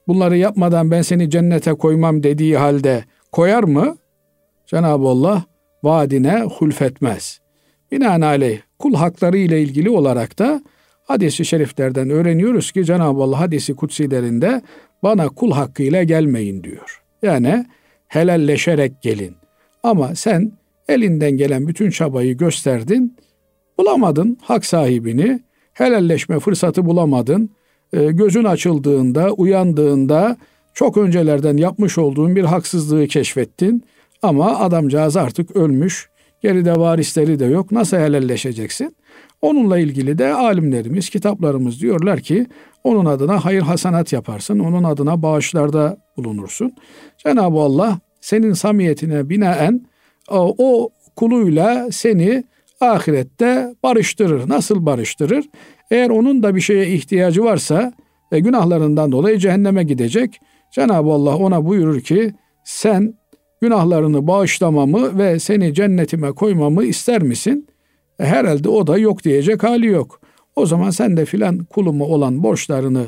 bunları 0.07 0.37
yapmadan 0.37 0.91
ben 0.91 1.01
seni 1.01 1.29
cennete 1.29 1.73
koymam 1.73 2.23
dediği 2.23 2.57
halde 2.57 3.03
koyar 3.31 3.63
mı? 3.63 3.97
Cenab-ı 4.65 5.07
Allah 5.07 5.43
vaadine 5.83 6.41
hulfetmez. 6.41 7.39
Binaenaleyh 7.91 8.59
kul 8.79 8.93
hakları 8.93 9.37
ile 9.37 9.61
ilgili 9.61 9.89
olarak 9.89 10.39
da 10.39 10.61
hadisi 11.03 11.45
şeriflerden 11.45 12.09
öğreniyoruz 12.09 12.71
ki 12.71 12.85
Cenab-ı 12.85 13.23
Allah 13.23 13.39
hadisi 13.39 13.75
kutsilerinde 13.75 14.61
bana 15.03 15.29
kul 15.29 15.51
hakkıyla 15.51 16.03
gelmeyin 16.03 16.63
diyor. 16.63 17.01
Yani 17.23 17.65
helalleşerek 18.07 19.01
gelin. 19.01 19.35
Ama 19.83 20.15
sen 20.15 20.51
elinden 20.89 21.31
gelen 21.31 21.67
bütün 21.67 21.89
çabayı 21.89 22.37
gösterdin, 22.37 23.17
bulamadın 23.77 24.37
hak 24.41 24.65
sahibini, 24.65 25.39
helalleşme 25.73 26.39
fırsatı 26.39 26.85
bulamadın. 26.85 27.49
E, 27.93 28.11
gözün 28.11 28.43
açıldığında, 28.43 29.31
uyandığında 29.31 30.37
çok 30.73 30.97
öncelerden 30.97 31.57
yapmış 31.57 31.97
olduğun 31.97 32.35
bir 32.35 32.43
haksızlığı 32.43 33.07
keşfettin. 33.07 33.83
Ama 34.21 34.59
adamcağız 34.59 35.17
artık 35.17 35.55
ölmüş, 35.55 36.09
geride 36.41 36.75
varisleri 36.75 37.39
de 37.39 37.45
yok. 37.45 37.71
Nasıl 37.71 37.97
helalleşeceksin? 37.97 38.95
Onunla 39.41 39.79
ilgili 39.79 40.17
de 40.17 40.33
alimlerimiz, 40.33 41.09
kitaplarımız 41.09 41.81
diyorlar 41.81 42.19
ki 42.19 42.47
onun 42.83 43.05
adına 43.05 43.45
hayır 43.45 43.61
hasanat 43.61 44.13
yaparsın, 44.13 44.59
onun 44.59 44.83
adına 44.83 45.21
bağışlarda 45.21 45.97
bulunursun. 46.17 46.75
Cenab-ı 47.17 47.59
Allah 47.59 47.99
senin 48.21 48.53
samiyetine 48.53 49.29
binaen 49.29 49.85
o, 50.29 50.89
kuluyla 51.15 51.91
seni 51.91 52.43
ahirette 52.81 53.75
barıştırır. 53.83 54.49
Nasıl 54.49 54.85
barıştırır? 54.85 55.45
Eğer 55.91 56.09
onun 56.09 56.43
da 56.43 56.55
bir 56.55 56.61
şeye 56.61 56.87
ihtiyacı 56.87 57.43
varsa 57.43 57.93
e, 58.31 58.39
günahlarından 58.39 59.11
dolayı 59.11 59.37
cehenneme 59.37 59.83
gidecek. 59.83 60.39
Cenab-ı 60.71 61.09
Allah 61.09 61.37
ona 61.37 61.65
buyurur 61.65 62.01
ki 62.01 62.33
sen 62.63 63.13
günahlarını 63.61 64.27
bağışlamamı 64.27 65.17
ve 65.17 65.39
seni 65.39 65.73
cennetime 65.73 66.31
koymamı 66.31 66.83
ister 66.83 67.23
misin? 67.23 67.67
E, 68.19 68.25
herhalde 68.25 68.69
o 68.69 68.87
da 68.87 68.97
yok 68.97 69.23
diyecek 69.23 69.63
hali 69.63 69.87
yok. 69.87 70.21
O 70.55 70.65
zaman 70.65 70.89
sen 70.89 71.17
de 71.17 71.25
filan 71.25 71.57
kuluma 71.57 72.05
olan 72.05 72.43
borçlarını, 72.43 73.05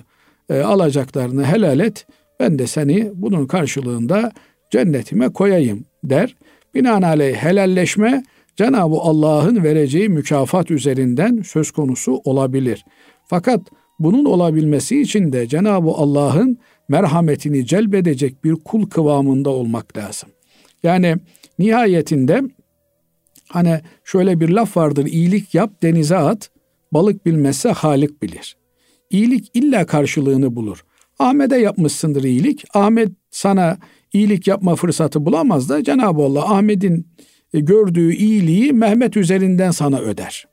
e, 0.50 0.60
alacaklarını 0.60 1.46
helal 1.46 1.80
et. 1.80 2.06
Ben 2.40 2.60
de 2.60 2.68
seni 2.68 3.12
bunun 3.14 3.46
karşılığında 3.46 4.32
cennetime 4.70 5.30
koyayım 5.30 5.86
der. 6.04 6.36
Binaenaleyh 6.76 7.36
helalleşme 7.36 8.24
Cenab-ı 8.56 8.96
Allah'ın 8.96 9.64
vereceği 9.64 10.10
mükafat 10.10 10.72
üzerinden 10.72 11.42
söz 11.46 11.72
konusu 11.72 12.22
olabilir. 12.24 12.86
Fakat 13.26 13.62
bunun 14.00 14.26
olabilmesi 14.26 15.02
için 15.02 15.34
de 15.34 15.48
Cenab-ı 15.48 15.90
Allah'ın 15.90 16.58
merhametini 16.90 17.66
celbedecek 17.66 18.44
bir 18.44 18.56
kul 18.56 18.90
kıvamında 18.90 19.50
olmak 19.50 19.98
lazım. 19.98 20.30
Yani 20.84 21.16
nihayetinde 21.60 22.42
hani 23.50 23.82
şöyle 24.04 24.40
bir 24.40 24.50
laf 24.50 24.78
vardır 24.78 25.06
iyilik 25.06 25.56
yap 25.56 25.84
denize 25.84 26.18
at 26.18 26.50
balık 26.92 27.26
bilmezse 27.26 27.70
halik 27.70 28.22
bilir. 28.22 28.58
İyilik 29.10 29.52
illa 29.54 29.86
karşılığını 29.86 30.56
bulur. 30.56 30.86
Ahmet'e 31.20 31.58
yapmışsındır 31.58 32.24
iyilik. 32.24 32.66
Ahmet 32.74 33.12
sana 33.32 33.78
iyilik 34.14 34.48
yapma 34.48 34.76
fırsatı 34.76 35.26
bulamaz 35.26 35.70
da 35.70 35.84
Cenab-ı 35.84 36.22
Allah 36.22 36.56
Ahmet'in 36.56 37.08
gördüğü 37.60 38.14
iyiliği 38.14 38.74
Mehmet 38.74 39.18
üzerinden 39.18 39.72
sana 39.72 40.00
öder. 40.00 40.46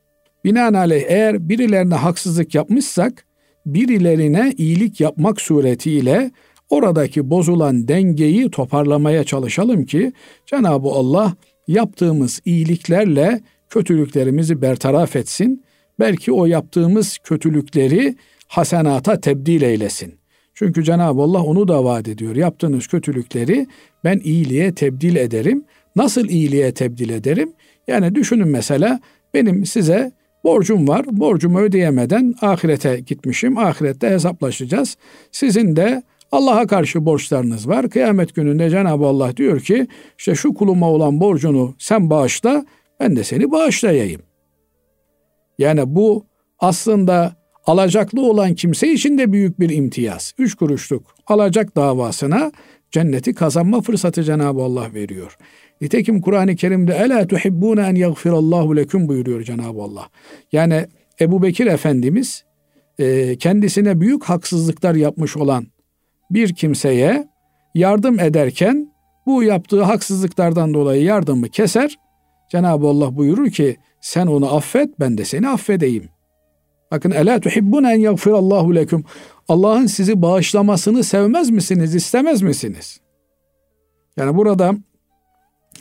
Binaenaleyh 0.45 1.03
eğer 1.07 1.49
birilerine 1.49 1.95
haksızlık 1.95 2.55
yapmışsak 2.55 3.25
birilerine 3.65 4.53
iyilik 4.57 5.01
yapmak 5.01 5.41
suretiyle 5.41 6.31
oradaki 6.69 7.29
bozulan 7.29 7.87
dengeyi 7.87 8.51
toparlamaya 8.51 9.23
çalışalım 9.23 9.85
ki 9.85 10.11
Cenab-ı 10.45 10.89
Allah 10.89 11.35
yaptığımız 11.67 12.41
iyiliklerle 12.45 13.41
kötülüklerimizi 13.69 14.61
bertaraf 14.61 15.15
etsin. 15.15 15.63
Belki 15.99 16.31
o 16.31 16.45
yaptığımız 16.45 17.17
kötülükleri 17.17 18.15
hasenata 18.47 19.21
tebdil 19.21 19.61
eylesin. 19.61 20.13
Çünkü 20.53 20.83
Cenab-ı 20.83 21.21
Allah 21.21 21.43
onu 21.43 21.67
da 21.67 21.83
vaat 21.83 22.07
ediyor. 22.07 22.35
Yaptığınız 22.35 22.87
kötülükleri 22.87 23.67
ben 24.03 24.19
iyiliğe 24.23 24.75
tebdil 24.75 25.15
ederim. 25.15 25.63
Nasıl 25.95 26.29
iyiliğe 26.29 26.73
tebdil 26.73 27.09
ederim? 27.09 27.53
Yani 27.87 28.15
düşünün 28.15 28.47
mesela 28.47 28.99
benim 29.33 29.65
size 29.65 30.11
borcum 30.43 30.87
var. 30.87 31.05
Borcumu 31.11 31.59
ödeyemeden 31.59 32.33
ahirete 32.41 32.99
gitmişim. 32.99 33.57
Ahirette 33.57 34.09
hesaplaşacağız. 34.09 34.97
Sizin 35.31 35.75
de 35.75 36.03
Allah'a 36.31 36.67
karşı 36.67 37.05
borçlarınız 37.05 37.67
var. 37.67 37.89
Kıyamet 37.89 38.35
gününde 38.35 38.69
Cenab-ı 38.69 39.05
Allah 39.05 39.37
diyor 39.37 39.59
ki 39.59 39.87
işte 40.17 40.35
şu 40.35 40.53
kuluma 40.53 40.89
olan 40.89 41.19
borcunu 41.19 41.75
sen 41.79 42.09
bağışla 42.09 42.65
ben 42.99 43.15
de 43.15 43.23
seni 43.23 43.51
bağışlayayım. 43.51 44.21
Yani 45.59 45.81
bu 45.85 46.25
aslında 46.59 47.35
alacaklı 47.65 48.21
olan 48.21 48.55
kimse 48.55 48.93
için 48.93 49.17
de 49.17 49.31
büyük 49.31 49.59
bir 49.59 49.69
imtiyaz. 49.69 50.33
Üç 50.37 50.55
kuruşluk 50.55 51.15
alacak 51.27 51.75
davasına 51.75 52.51
cenneti 52.91 53.33
kazanma 53.33 53.81
fırsatı 53.81 54.23
Cenab-ı 54.23 54.61
Allah 54.61 54.93
veriyor. 54.93 55.37
Nitekim 55.81 56.21
Kur'an-ı 56.21 56.55
Kerim'de 56.55 56.93
ela 56.93 57.27
tuhibbune 57.27 57.81
en 57.81 57.95
yaghfirallahu 57.95 58.75
leküm 58.75 59.07
buyuruyor 59.07 59.43
Cenab-ı 59.43 59.81
Allah. 59.81 60.09
Yani 60.51 60.85
Ebu 61.21 61.43
Bekir 61.43 61.65
Efendimiz 61.65 62.43
e, 62.99 63.35
kendisine 63.35 64.01
büyük 64.01 64.23
haksızlıklar 64.23 64.95
yapmış 64.95 65.37
olan 65.37 65.67
bir 66.31 66.53
kimseye 66.53 67.27
yardım 67.75 68.19
ederken 68.19 68.91
bu 69.25 69.43
yaptığı 69.43 69.83
haksızlıklardan 69.83 70.73
dolayı 70.73 71.03
yardımı 71.03 71.49
keser. 71.49 71.97
Cenab-ı 72.49 72.87
Allah 72.87 73.17
buyurur 73.17 73.49
ki 73.49 73.77
sen 74.01 74.27
onu 74.27 74.55
affet 74.55 74.99
ben 74.99 75.17
de 75.17 75.25
seni 75.25 75.49
affedeyim. 75.49 76.09
Bakın 76.91 77.11
ela 77.11 77.39
tuhibbun 77.39 77.83
en 77.83 77.99
yagfirallahu 77.99 78.75
lekum. 78.75 79.03
Allah'ın 79.47 79.85
sizi 79.85 80.21
bağışlamasını 80.21 81.03
sevmez 81.03 81.49
misiniz, 81.49 81.95
istemez 81.95 82.41
misiniz? 82.41 82.99
Yani 84.17 84.37
burada 84.37 84.75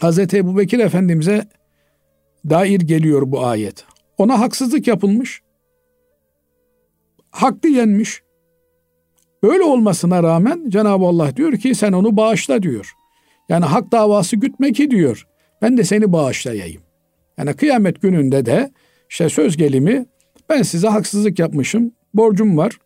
Hz. 0.03 0.19
Ebu 0.19 0.59
Bekir 0.59 0.79
Efendimiz'e 0.79 1.49
dair 2.51 2.81
geliyor 2.81 3.23
bu 3.27 3.45
ayet. 3.45 3.85
Ona 4.19 4.41
haksızlık 4.41 4.87
yapılmış. 4.87 5.43
Hakkı 7.31 7.69
yenmiş. 7.69 8.23
Böyle 9.43 9.63
olmasına 9.63 10.23
rağmen 10.23 10.65
Cenab-ı 10.69 11.05
Allah 11.05 11.37
diyor 11.37 11.53
ki 11.53 11.75
sen 11.75 11.93
onu 11.93 12.17
bağışla 12.17 12.63
diyor. 12.63 12.93
Yani 13.49 13.65
hak 13.65 13.93
davası 13.93 14.37
gütmek 14.37 14.75
ki 14.75 14.91
diyor. 14.91 15.27
Ben 15.63 15.77
de 15.77 15.85
seni 15.85 16.13
bağışlayayım. 16.13 16.83
Yani 17.39 17.55
kıyamet 17.55 18.03
gününde 18.03 18.47
de 18.47 18.71
işte 19.11 19.29
söz 19.29 19.57
gelimi 19.57 20.07
ben 20.49 20.63
size 20.63 20.89
haksızlık 20.89 21.39
yapmışım. 21.39 21.93
Borcum 22.15 22.57
var. 22.57 22.79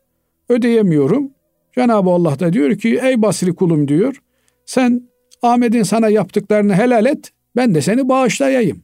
Ödeyemiyorum. 0.48 1.30
Cenab-ı 1.74 2.10
Allah 2.10 2.38
da 2.38 2.52
diyor 2.52 2.78
ki 2.78 3.00
ey 3.02 3.22
basri 3.22 3.54
kulum 3.54 3.88
diyor. 3.88 4.22
Sen 4.66 5.08
Ahmet'in 5.44 5.82
sana 5.82 6.08
yaptıklarını 6.08 6.74
helal 6.74 7.06
et. 7.06 7.32
Ben 7.56 7.74
de 7.74 7.82
seni 7.82 8.08
bağışlayayım. 8.08 8.82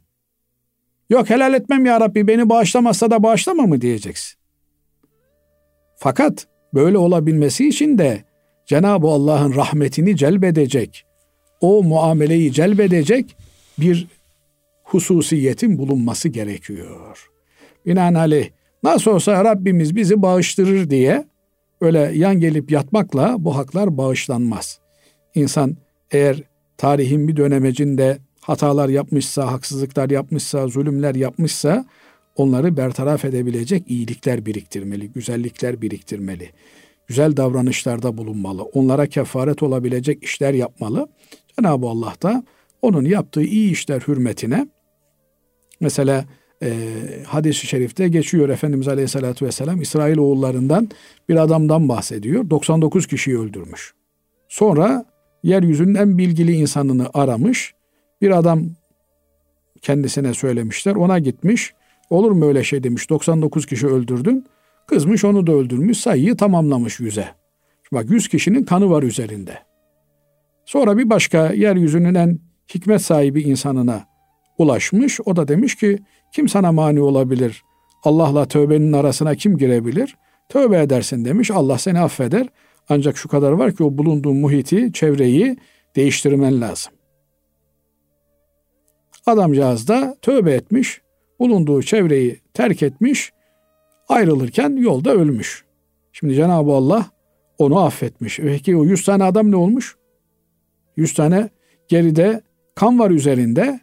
Yok 1.10 1.30
helal 1.30 1.54
etmem 1.54 1.86
ya 1.86 2.00
Rabbi 2.00 2.26
beni 2.26 2.48
bağışlamazsa 2.48 3.10
da 3.10 3.22
bağışlama 3.22 3.62
mı 3.62 3.80
diyeceksin. 3.80 4.38
Fakat 5.96 6.46
böyle 6.74 6.98
olabilmesi 6.98 7.68
için 7.68 7.98
de 7.98 8.24
Cenab-ı 8.66 9.06
Allah'ın 9.06 9.54
rahmetini 9.54 10.16
celbedecek, 10.16 11.04
o 11.60 11.82
muameleyi 11.82 12.52
celbedecek 12.52 13.36
bir 13.78 14.06
hususiyetin 14.84 15.78
bulunması 15.78 16.28
gerekiyor. 16.28 17.30
Binaenaleyh 17.86 18.50
nasıl 18.82 19.10
olsa 19.10 19.44
Rabbimiz 19.44 19.96
bizi 19.96 20.22
bağıştırır 20.22 20.90
diye 20.90 21.24
öyle 21.80 21.98
yan 22.14 22.40
gelip 22.40 22.70
yatmakla 22.70 23.36
bu 23.38 23.56
haklar 23.56 23.96
bağışlanmaz. 23.96 24.80
İnsan 25.34 25.76
eğer 26.10 26.42
tarihin 26.80 27.28
bir 27.28 27.36
dönemecinde 27.36 28.18
hatalar 28.40 28.88
yapmışsa, 28.88 29.52
haksızlıklar 29.52 30.10
yapmışsa, 30.10 30.68
zulümler 30.68 31.14
yapmışsa 31.14 31.84
onları 32.36 32.76
bertaraf 32.76 33.24
edebilecek 33.24 33.90
iyilikler 33.90 34.46
biriktirmeli, 34.46 35.08
güzellikler 35.12 35.82
biriktirmeli. 35.82 36.50
Güzel 37.06 37.36
davranışlarda 37.36 38.18
bulunmalı. 38.18 38.62
Onlara 38.62 39.06
kefaret 39.06 39.62
olabilecek 39.62 40.22
işler 40.22 40.54
yapmalı. 40.54 41.08
Cenab-ı 41.58 41.86
Allah 41.86 42.14
da 42.22 42.44
onun 42.82 43.04
yaptığı 43.04 43.42
iyi 43.42 43.72
işler 43.72 44.00
hürmetine 44.00 44.68
mesela 45.80 46.24
e, 46.62 46.70
hadis-i 47.26 47.66
şerifte 47.66 48.08
geçiyor 48.08 48.48
Efendimiz 48.48 48.88
Aleyhisselatü 48.88 49.46
Vesselam 49.46 49.80
İsrail 49.80 50.18
oğullarından 50.18 50.88
bir 51.28 51.36
adamdan 51.36 51.88
bahsediyor. 51.88 52.50
99 52.50 53.06
kişiyi 53.06 53.38
öldürmüş. 53.38 53.94
Sonra 54.48 55.09
yeryüzünün 55.42 55.94
en 55.94 56.18
bilgili 56.18 56.52
insanını 56.52 57.10
aramış. 57.14 57.74
Bir 58.20 58.30
adam 58.30 58.62
kendisine 59.82 60.34
söylemişler. 60.34 60.94
Ona 60.94 61.18
gitmiş. 61.18 61.74
Olur 62.10 62.30
mu 62.30 62.44
öyle 62.44 62.64
şey 62.64 62.82
demiş. 62.82 63.10
99 63.10 63.66
kişi 63.66 63.86
öldürdün. 63.86 64.46
Kızmış 64.86 65.24
onu 65.24 65.46
da 65.46 65.52
öldürmüş. 65.52 65.98
Sayıyı 65.98 66.36
tamamlamış 66.36 67.00
yüze. 67.00 67.28
Bak 67.92 68.10
100 68.10 68.28
kişinin 68.28 68.62
kanı 68.62 68.90
var 68.90 69.02
üzerinde. 69.02 69.58
Sonra 70.64 70.98
bir 70.98 71.10
başka 71.10 71.52
yeryüzünün 71.52 72.14
en 72.14 72.38
hikmet 72.74 73.02
sahibi 73.02 73.42
insanına 73.42 74.04
ulaşmış. 74.58 75.20
O 75.24 75.36
da 75.36 75.48
demiş 75.48 75.74
ki 75.74 75.98
kim 76.32 76.48
sana 76.48 76.72
mani 76.72 77.00
olabilir? 77.00 77.62
Allah'la 78.04 78.48
tövbenin 78.48 78.92
arasına 78.92 79.34
kim 79.34 79.56
girebilir? 79.58 80.16
Tövbe 80.48 80.80
edersin 80.80 81.24
demiş. 81.24 81.50
Allah 81.50 81.78
seni 81.78 82.00
affeder. 82.00 82.46
Ancak 82.90 83.16
şu 83.16 83.28
kadar 83.28 83.52
var 83.52 83.72
ki 83.76 83.84
o 83.84 83.98
bulunduğun 83.98 84.36
muhiti, 84.36 84.92
çevreyi 84.92 85.56
değiştirmen 85.96 86.60
lazım. 86.60 86.92
Adamcağız 89.26 89.88
da 89.88 90.16
tövbe 90.22 90.52
etmiş, 90.52 91.00
bulunduğu 91.38 91.82
çevreyi 91.82 92.40
terk 92.54 92.82
etmiş, 92.82 93.32
ayrılırken 94.08 94.76
yolda 94.76 95.12
ölmüş. 95.12 95.64
Şimdi 96.12 96.34
Cenab-ı 96.34 96.72
Allah 96.72 97.06
onu 97.58 97.80
affetmiş. 97.80 98.38
Peki 98.38 98.76
o 98.76 98.84
100 98.84 99.04
tane 99.04 99.24
adam 99.24 99.50
ne 99.50 99.56
olmuş? 99.56 99.96
100 100.96 101.14
tane 101.14 101.48
geride 101.88 102.42
kan 102.74 102.98
var 102.98 103.10
üzerinde. 103.10 103.80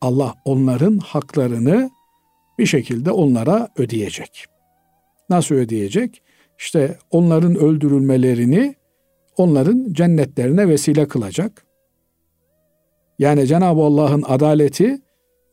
Allah 0.00 0.34
onların 0.44 0.98
haklarını 0.98 1.90
bir 2.58 2.66
şekilde 2.66 3.10
onlara 3.10 3.68
ödeyecek. 3.76 4.46
Nasıl 5.30 5.54
ödeyecek? 5.54 6.22
İşte 6.58 6.98
onların 7.10 7.54
öldürülmelerini 7.56 8.74
onların 9.36 9.92
cennetlerine 9.92 10.68
vesile 10.68 11.08
kılacak. 11.08 11.66
Yani 13.18 13.46
Cenab-ı 13.46 13.80
Allah'ın 13.80 14.24
adaleti 14.26 15.00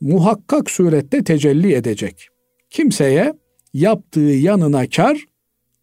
muhakkak 0.01 0.70
surette 0.72 1.24
tecelli 1.24 1.74
edecek. 1.74 2.28
Kimseye 2.70 3.34
yaptığı 3.74 4.20
yanına 4.20 4.89
kar 4.89 5.26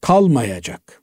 kalmayacak. 0.00 1.02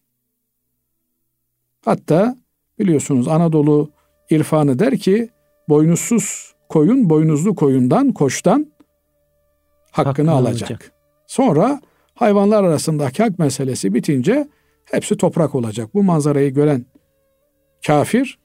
Hatta 1.86 2.38
biliyorsunuz 2.80 3.28
Anadolu 3.28 3.92
irfanı 4.30 4.80
der 4.80 4.98
ki 4.98 5.30
boynuzsuz 5.70 6.54
koyun 6.70 7.10
boynuzlu 7.10 7.56
koyundan 7.56 8.12
koçtan 8.12 8.72
hakkını, 9.92 10.06
hakkını 10.06 10.32
alacak. 10.32 10.72
alacak. 10.72 10.92
Sonra 11.28 11.82
hayvanlar 12.18 12.64
arasındaki 12.64 13.24
hak 13.24 13.40
meselesi 13.40 13.94
bitince 13.94 14.48
hepsi 14.86 15.18
toprak 15.18 15.56
olacak. 15.56 15.94
Bu 15.94 16.04
manzarayı 16.04 16.54
gören 16.54 16.86
kafir 17.88 18.40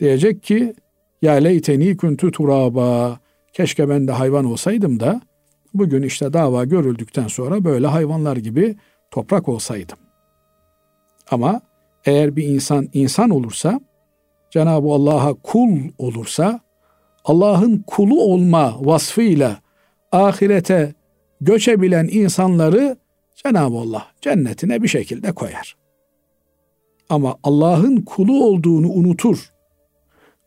diyecek 0.00 0.42
ki 0.42 0.74
ya 1.22 1.32
leyteni 1.32 1.96
kuntu 1.96 2.30
turaba 2.30 3.18
keşke 3.52 3.88
ben 3.88 4.08
de 4.08 4.12
hayvan 4.12 4.44
olsaydım 4.44 5.00
da 5.00 5.20
bugün 5.74 6.02
işte 6.02 6.32
dava 6.32 6.64
görüldükten 6.64 7.26
sonra 7.26 7.64
böyle 7.64 7.86
hayvanlar 7.86 8.36
gibi 8.36 8.76
toprak 9.10 9.48
olsaydım. 9.48 9.98
Ama 11.30 11.60
eğer 12.04 12.36
bir 12.36 12.44
insan 12.44 12.88
insan 12.92 13.30
olursa 13.30 13.80
Cenab-ı 14.50 14.88
Allah'a 14.88 15.34
kul 15.34 15.78
olursa 15.98 16.60
Allah'ın 17.24 17.84
kulu 17.86 18.22
olma 18.22 18.74
vasfıyla 18.80 19.56
ahirete 20.12 20.94
göçebilen 21.40 22.08
insanları 22.10 22.96
Cenab-ı 23.34 23.76
Allah 23.76 24.06
cennetine 24.20 24.82
bir 24.82 24.88
şekilde 24.88 25.32
koyar. 25.32 25.76
Ama 27.08 27.36
Allah'ın 27.42 27.96
kulu 27.96 28.44
olduğunu 28.44 28.90
unutur. 28.90 29.52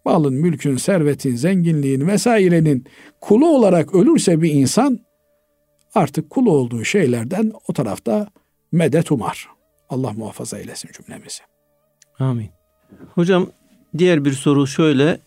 Malın, 0.06 0.34
mülkün, 0.34 0.78
servetin, 0.78 1.36
zenginliğin 1.36 2.08
vesairenin 2.08 2.86
kulu 3.22 3.48
olarak 3.48 3.96
ölürse 3.96 4.42
bir 4.42 4.52
insan 4.52 5.00
artık 5.96 6.30
kulu 6.30 6.52
olduğu 6.52 6.84
şeylerden 6.84 7.52
o 7.68 7.74
tarafta 7.74 8.28
medet 8.72 9.12
umar. 9.12 9.50
Allah 9.90 10.14
muhafaza 10.14 10.58
eylesin 10.58 10.90
cümlemizi. 10.98 11.42
Amin. 12.20 12.50
Hocam 13.16 13.48
diğer 13.98 14.26
bir 14.26 14.34
soru 14.34 14.68
şöyle. 14.68 15.20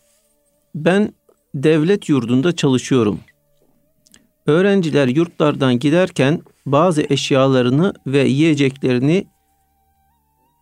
Ben 0.75 1.13
devlet 1.55 2.09
yurdunda 2.09 2.57
çalışıyorum. 2.57 3.21
Öğrenciler 4.47 5.09
yurtlardan 5.09 5.79
giderken 5.79 6.41
bazı 6.67 7.03
eşyalarını 7.03 7.95
ve 8.07 8.19
yiyeceklerini 8.19 9.27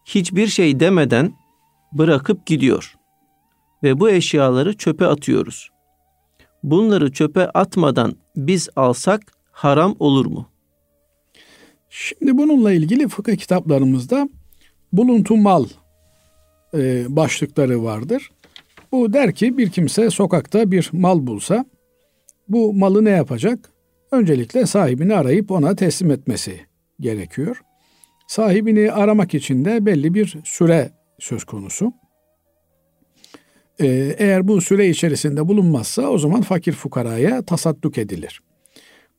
hiçbir 0.05 0.47
şey 0.47 0.81
demeden 0.81 1.33
bırakıp 1.93 2.47
gidiyor. 2.47 2.95
Ve 3.83 4.01
bu 4.01 4.11
eşyaları 4.11 4.77
çöpe 4.77 5.07
atıyoruz. 5.07 5.71
Bunları 6.63 7.13
çöpe 7.13 7.47
atmadan 7.47 8.17
biz 8.37 8.69
alsak 8.77 9.33
haram 9.53 9.97
olur 9.99 10.27
mu? 10.27 10.49
Şimdi 11.91 12.39
bununla 12.39 12.73
ilgili 12.73 13.09
fıkıh 13.09 13.37
kitaplarımızda 13.37 14.29
buluntu 14.93 15.37
mal 15.37 15.67
e, 16.75 17.05
başlıkları 17.17 17.85
vardır. 17.85 18.31
Bu 18.93 19.13
der 19.13 19.35
ki 19.35 19.59
bir 19.59 19.71
kimse 19.71 20.11
sokakta 20.11 20.71
bir 20.71 20.91
mal 20.93 21.27
bulsa 21.27 21.65
bu 22.51 22.75
malı 22.75 23.05
ne 23.05 23.11
yapacak? 23.11 23.71
Öncelikle 24.13 24.67
sahibini 24.67 25.15
arayıp 25.15 25.51
ona 25.51 25.77
teslim 25.77 26.11
etmesi 26.11 26.61
gerekiyor. 27.01 27.63
Sahibini 28.27 28.93
aramak 28.93 29.35
için 29.35 29.65
de 29.65 29.87
belli 29.87 30.15
bir 30.15 30.37
süre 30.45 30.91
söz 31.19 31.45
konusu. 31.45 31.93
Ee, 33.81 34.15
eğer 34.19 34.49
bu 34.49 34.61
süre 34.61 34.89
içerisinde 34.89 35.49
bulunmazsa 35.49 36.03
o 36.03 36.19
zaman 36.19 36.43
fakir 36.43 36.73
fukaraya 36.73 37.43
tasadduk 37.43 37.99
edilir. 37.99 38.41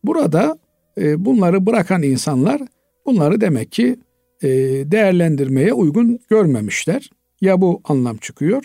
Burada 0.04 0.58
e, 0.98 1.26
bunları 1.26 1.66
bırakan 1.66 2.04
insanlar 2.04 2.62
bunları 3.06 3.42
demek 3.42 3.72
ki 3.72 3.96
e, 4.42 4.50
değerlendirmeye 4.92 5.74
uygun 5.74 6.20
görmemişler. 6.30 7.10
Ya 7.42 7.62
bu 7.62 7.82
anlam 7.84 8.18
çıkıyor 8.18 8.64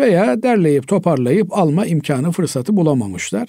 veya 0.00 0.42
derleyip 0.42 0.88
toparlayıp 0.88 1.58
alma 1.58 1.86
imkanı 1.86 2.32
fırsatı 2.32 2.76
bulamamışlar. 2.76 3.48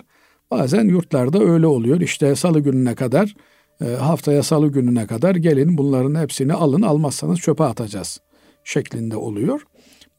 Bazen 0.51 0.83
yurtlarda 0.83 1.43
öyle 1.43 1.67
oluyor. 1.67 2.01
İşte 2.01 2.35
salı 2.35 2.59
gününe 2.59 2.95
kadar 2.95 3.35
e, 3.81 3.85
haftaya 3.85 4.43
salı 4.43 4.67
gününe 4.67 5.07
kadar 5.07 5.35
gelin 5.35 5.77
bunların 5.77 6.21
hepsini 6.21 6.53
alın 6.53 6.81
almazsanız 6.81 7.39
çöpe 7.39 7.63
atacağız 7.63 8.21
şeklinde 8.63 9.15
oluyor. 9.15 9.61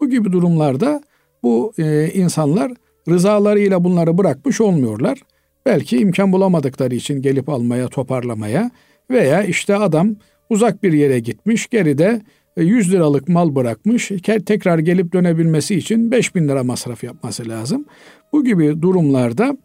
Bu 0.00 0.10
gibi 0.10 0.32
durumlarda 0.32 1.02
bu 1.42 1.72
e, 1.78 2.10
insanlar 2.14 2.72
rızalarıyla 3.08 3.84
bunları 3.84 4.18
bırakmış 4.18 4.60
olmuyorlar. 4.60 5.18
Belki 5.66 5.98
imkan 5.98 6.32
bulamadıkları 6.32 6.94
için 6.94 7.22
gelip 7.22 7.48
almaya, 7.48 7.88
toparlamaya 7.88 8.70
veya 9.10 9.42
işte 9.42 9.76
adam 9.76 10.16
uzak 10.50 10.82
bir 10.82 10.92
yere 10.92 11.18
gitmiş, 11.18 11.68
geride 11.68 12.22
100 12.56 12.88
e, 12.88 12.92
liralık 12.92 13.28
mal 13.28 13.54
bırakmış, 13.54 14.10
tekrar 14.46 14.78
gelip 14.78 15.12
dönebilmesi 15.12 15.74
için 15.74 16.10
5000 16.10 16.48
lira 16.48 16.64
masraf 16.64 17.04
yapması 17.04 17.48
lazım. 17.48 17.84
Bu 18.32 18.44
gibi 18.44 18.82
durumlarda 18.82 19.56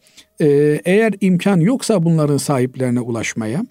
e, 0.42 0.48
eğer 0.86 1.14
imkan 1.22 1.60
yoksa 1.60 2.04
bunların 2.04 2.38
sahiplerine 2.38 3.00
ulaşmaya 3.00 3.66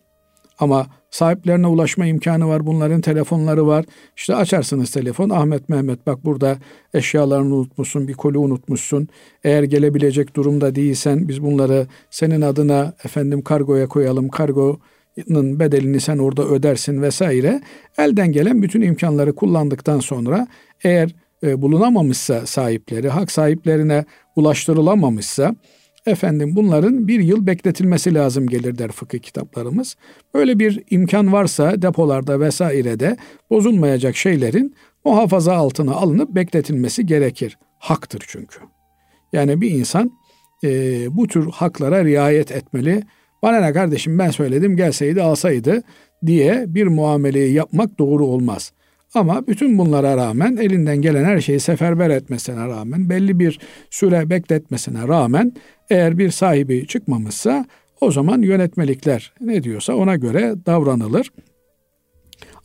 ama 0.59 0.87
sahiplerine 1.11 1.67
ulaşma 1.67 2.07
imkanı 2.07 2.49
var. 2.49 2.67
Bunların 2.67 3.01
telefonları 3.01 3.67
var. 3.67 3.85
İşte 4.17 4.35
açarsınız 4.35 4.91
telefon. 4.91 5.31
Ahmet 5.31 5.69
Mehmet 5.69 6.07
bak 6.07 6.25
burada 6.25 6.59
eşyalarını 6.95 7.55
unutmuşsun. 7.55 8.09
Bir 8.09 8.15
koli 8.15 8.39
unutmuşsun. 8.39 9.09
Eğer 9.45 9.63
gelebilecek 9.63 10.37
durumda 10.37 10.75
değilsen 10.75 11.29
biz 11.29 11.43
bunları 11.43 11.87
senin 12.11 12.41
adına 12.41 12.93
efendim 13.05 13.43
kargoya 13.43 13.87
koyalım. 13.87 14.29
Kargonun 14.29 15.61
bedelini 15.61 16.01
sen 16.01 16.19
orada 16.19 16.45
ödersin 16.45 17.03
vesaire. 17.03 17.61
Elden 17.99 18.33
gelen 18.33 18.63
bütün 18.63 18.81
imkanları 18.81 19.35
kullandıktan 19.35 20.01
sonra 20.01 20.47
eğer 20.85 21.15
e, 21.43 21.63
bulunamamışsa 21.63 22.47
sahipleri, 22.47 23.09
hak 23.09 23.31
sahiplerine 23.31 24.05
ulaştırılamamışsa 24.37 25.55
efendim 26.07 26.57
bunların 26.57 27.09
bir 27.09 27.21
yıl 27.21 27.47
bekletilmesi 27.47 28.15
lazım 28.15 28.47
gelir 28.47 28.79
der 28.79 28.93
fıkıh 28.93 29.19
kitaplarımız. 29.19 29.97
Böyle 30.35 30.59
bir 30.59 30.83
imkan 30.91 31.33
varsa 31.33 31.83
depolarda 31.83 32.41
vesairede 32.41 33.17
bozulmayacak 33.51 34.17
şeylerin 34.17 34.75
muhafaza 35.05 35.55
altına 35.55 35.95
alınıp 35.95 36.35
bekletilmesi 36.35 37.07
gerekir. 37.07 37.59
Haktır 37.79 38.25
çünkü. 38.29 38.59
Yani 39.33 39.61
bir 39.61 39.71
insan 39.71 40.11
e, 40.65 40.69
bu 41.17 41.27
tür 41.27 41.51
haklara 41.51 42.05
riayet 42.05 42.53
etmeli. 42.53 43.03
Bana 43.43 43.61
ne 43.61 43.73
kardeşim 43.73 44.19
ben 44.19 44.31
söyledim 44.31 44.77
gelseydi 44.77 45.23
alsaydı 45.23 45.83
diye 46.27 46.65
bir 46.69 46.87
muameleyi 46.87 47.53
yapmak 47.53 47.99
doğru 47.99 48.27
olmaz. 48.27 48.73
Ama 49.15 49.47
bütün 49.47 49.79
bunlara 49.79 50.17
rağmen 50.17 50.57
elinden 50.57 50.97
gelen 50.97 51.25
her 51.25 51.41
şeyi 51.41 51.61
seferber 51.61 52.11
etmesine 52.11 52.69
rağmen 52.69 53.11
belli 53.11 53.39
bir 53.39 53.59
süre 53.91 54.31
bekletmesine 54.31 55.09
rağmen 55.09 55.53
eğer 55.91 56.19
bir 56.19 56.31
sahibi 56.31 56.87
çıkmamışsa 56.87 57.67
o 58.01 58.11
zaman 58.11 58.43
yönetmelikler 58.43 59.33
ne 59.41 59.63
diyorsa 59.63 59.95
ona 59.95 60.17
göre 60.17 60.55
davranılır. 60.67 61.31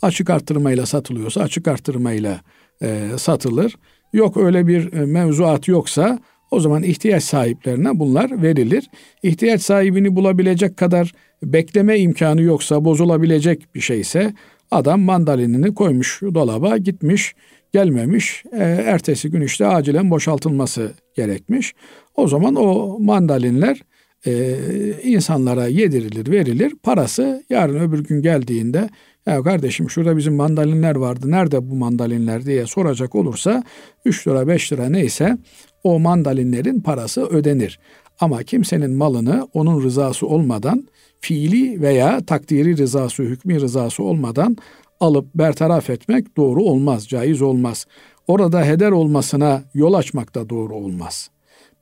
Açık 0.02 0.30
arttırmayla 0.30 0.86
satılıyorsa 0.86 1.42
açık 1.42 1.68
arttırmayla 1.68 2.42
e, 2.82 3.08
satılır. 3.18 3.76
Yok 4.14 4.38
öyle 4.38 4.68
bir 4.68 4.94
e, 4.94 5.06
mevzuat 5.06 5.68
yoksa 5.68 6.20
o 6.52 6.60
zaman 6.60 6.84
ihtiyaç 6.84 7.24
sahiplerine 7.24 8.00
bunlar 8.00 8.42
verilir. 8.42 8.90
İhtiyaç 9.24 9.62
sahibini 9.62 10.16
bulabilecek 10.16 10.78
kadar 10.78 11.14
bekleme 11.44 12.00
imkanı 12.00 12.42
yoksa, 12.42 12.86
bozulabilecek 12.86 13.76
bir 13.76 13.82
şeyse 13.82 14.34
adam 14.72 15.02
mandalinini 15.02 15.74
koymuş 15.74 16.22
dolaba 16.22 16.78
gitmiş, 16.78 17.36
gelmemiş. 17.74 18.44
E, 18.52 18.64
ertesi 18.64 19.32
gün 19.32 19.42
işte 19.42 19.66
acilen 19.66 20.12
boşaltılması 20.12 20.94
gerekmiş. 21.16 21.74
O 22.16 22.28
zaman 22.28 22.56
o 22.56 23.00
mandalinler 23.00 23.82
e, 24.26 24.56
insanlara 25.04 25.68
yedirilir, 25.68 26.32
verilir. 26.32 26.74
Parası 26.84 27.44
yarın 27.50 27.80
öbür 27.80 28.04
gün 28.04 28.22
geldiğinde 28.22 28.90
ya 29.26 29.44
kardeşim 29.44 29.90
şurada 29.90 30.18
bizim 30.18 30.36
mandalinler 30.36 30.96
vardı. 30.96 31.32
Nerede 31.32 31.70
bu 31.70 31.76
mandalinler 31.76 32.46
diye 32.46 32.66
soracak 32.66 33.16
olursa 33.16 33.64
3 34.06 34.28
lira 34.28 34.48
5 34.48 34.74
lira 34.74 34.90
neyse 34.90 35.38
o 35.84 36.00
mandalinlerin 36.00 36.82
parası 36.82 37.26
ödenir. 37.26 37.80
Ama 38.20 38.44
kimsenin 38.44 38.92
malını 38.92 39.48
onun 39.54 39.84
rızası 39.84 40.28
olmadan 40.28 40.88
fiili 41.20 41.82
veya 41.82 42.26
takdiri 42.26 42.78
rızası, 42.78 43.24
hükmü 43.24 43.62
rızası 43.62 44.04
olmadan 44.04 44.58
alıp 45.00 45.36
bertaraf 45.36 45.90
etmek 45.90 46.38
doğru 46.38 46.64
olmaz, 46.64 47.08
caiz 47.08 47.42
olmaz. 47.42 47.86
Orada 48.28 48.66
heder 48.66 48.92
olmasına 48.92 49.64
yol 49.74 49.94
açmak 49.94 50.36
da 50.36 50.50
doğru 50.50 50.76
olmaz. 50.76 51.30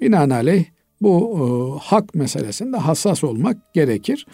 Binaenaleyh 0.01 0.65
bu 1.01 1.37
e, 1.37 1.43
hak 1.85 2.15
meselesinde 2.15 2.77
hassas 2.77 3.23
olmak 3.23 3.73
gerekir. 3.73 4.27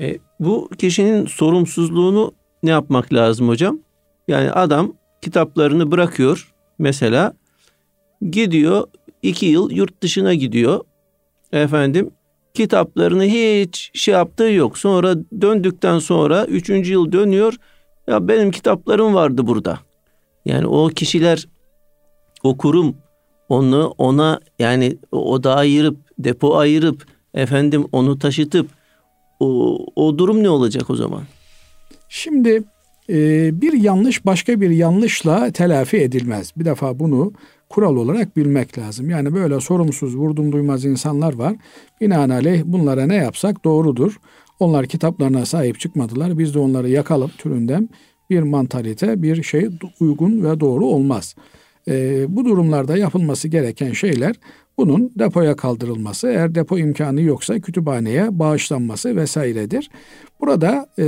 E, 0.00 0.18
bu 0.40 0.68
kişinin 0.78 1.26
sorumsuzluğunu 1.26 2.32
ne 2.62 2.70
yapmak 2.70 3.12
lazım 3.12 3.48
hocam? 3.48 3.78
Yani 4.28 4.50
adam 4.50 4.92
kitaplarını 5.22 5.90
bırakıyor 5.90 6.52
mesela 6.78 7.34
gidiyor 8.30 8.86
iki 9.22 9.46
yıl 9.46 9.70
yurt 9.70 10.02
dışına 10.02 10.34
gidiyor 10.34 10.80
efendim 11.52 12.10
kitaplarını 12.54 13.24
hiç 13.24 13.90
şey 13.94 14.14
yaptığı 14.14 14.50
yok. 14.50 14.78
Sonra 14.78 15.14
döndükten 15.40 15.98
sonra 15.98 16.44
üçüncü 16.44 16.92
yıl 16.92 17.12
dönüyor. 17.12 17.54
Ya 18.06 18.28
benim 18.28 18.50
kitaplarım 18.50 19.14
vardı 19.14 19.46
burada. 19.46 19.78
Yani 20.44 20.66
o 20.66 20.88
kişiler 20.88 21.48
o 22.42 22.56
kurum 22.56 22.96
onu 23.48 23.94
ona 23.98 24.40
yani 24.58 24.98
oda 25.12 25.56
ayırıp 25.56 25.96
depo 26.18 26.56
ayırıp 26.56 27.06
efendim 27.34 27.86
onu 27.92 28.18
taşıtıp 28.18 28.70
o, 29.40 29.78
o 29.96 30.18
durum 30.18 30.42
ne 30.42 30.48
olacak 30.48 30.90
o 30.90 30.96
zaman? 30.96 31.22
Şimdi 32.08 32.62
e, 33.08 33.50
bir 33.60 33.72
yanlış 33.72 34.26
başka 34.26 34.60
bir 34.60 34.70
yanlışla 34.70 35.50
telafi 35.50 35.96
edilmez. 35.96 36.52
Bir 36.56 36.64
defa 36.64 36.98
bunu 36.98 37.32
kural 37.70 37.96
olarak 37.96 38.36
bilmek 38.36 38.78
lazım. 38.78 39.10
Yani 39.10 39.34
böyle 39.34 39.60
sorumsuz, 39.60 40.16
vurdum 40.16 40.52
duymaz 40.52 40.84
insanlar 40.84 41.34
var. 41.34 41.56
Binaenaleyh 42.00 42.62
bunlara 42.64 43.06
ne 43.06 43.14
yapsak 43.14 43.64
doğrudur. 43.64 44.16
Onlar 44.60 44.86
kitaplarına 44.86 45.46
sahip 45.46 45.80
çıkmadılar. 45.80 46.38
Biz 46.38 46.54
de 46.54 46.58
onları 46.58 46.90
yakalım 46.90 47.30
türünden 47.38 47.88
bir 48.30 48.42
mantalite, 48.42 49.22
bir 49.22 49.42
şey 49.42 49.68
uygun 50.00 50.44
ve 50.44 50.60
doğru 50.60 50.86
olmaz. 50.86 51.34
E, 51.88 52.24
bu 52.36 52.44
durumlarda 52.44 52.96
yapılması 52.96 53.48
gereken 53.48 53.92
şeyler 53.92 54.36
bunun 54.80 55.12
depoya 55.18 55.56
kaldırılması, 55.56 56.28
eğer 56.28 56.54
depo 56.54 56.78
imkanı 56.78 57.22
yoksa 57.22 57.60
kütüphaneye 57.60 58.38
bağışlanması 58.38 59.16
vesairedir. 59.16 59.90
Burada 60.40 60.86
e, 60.98 61.04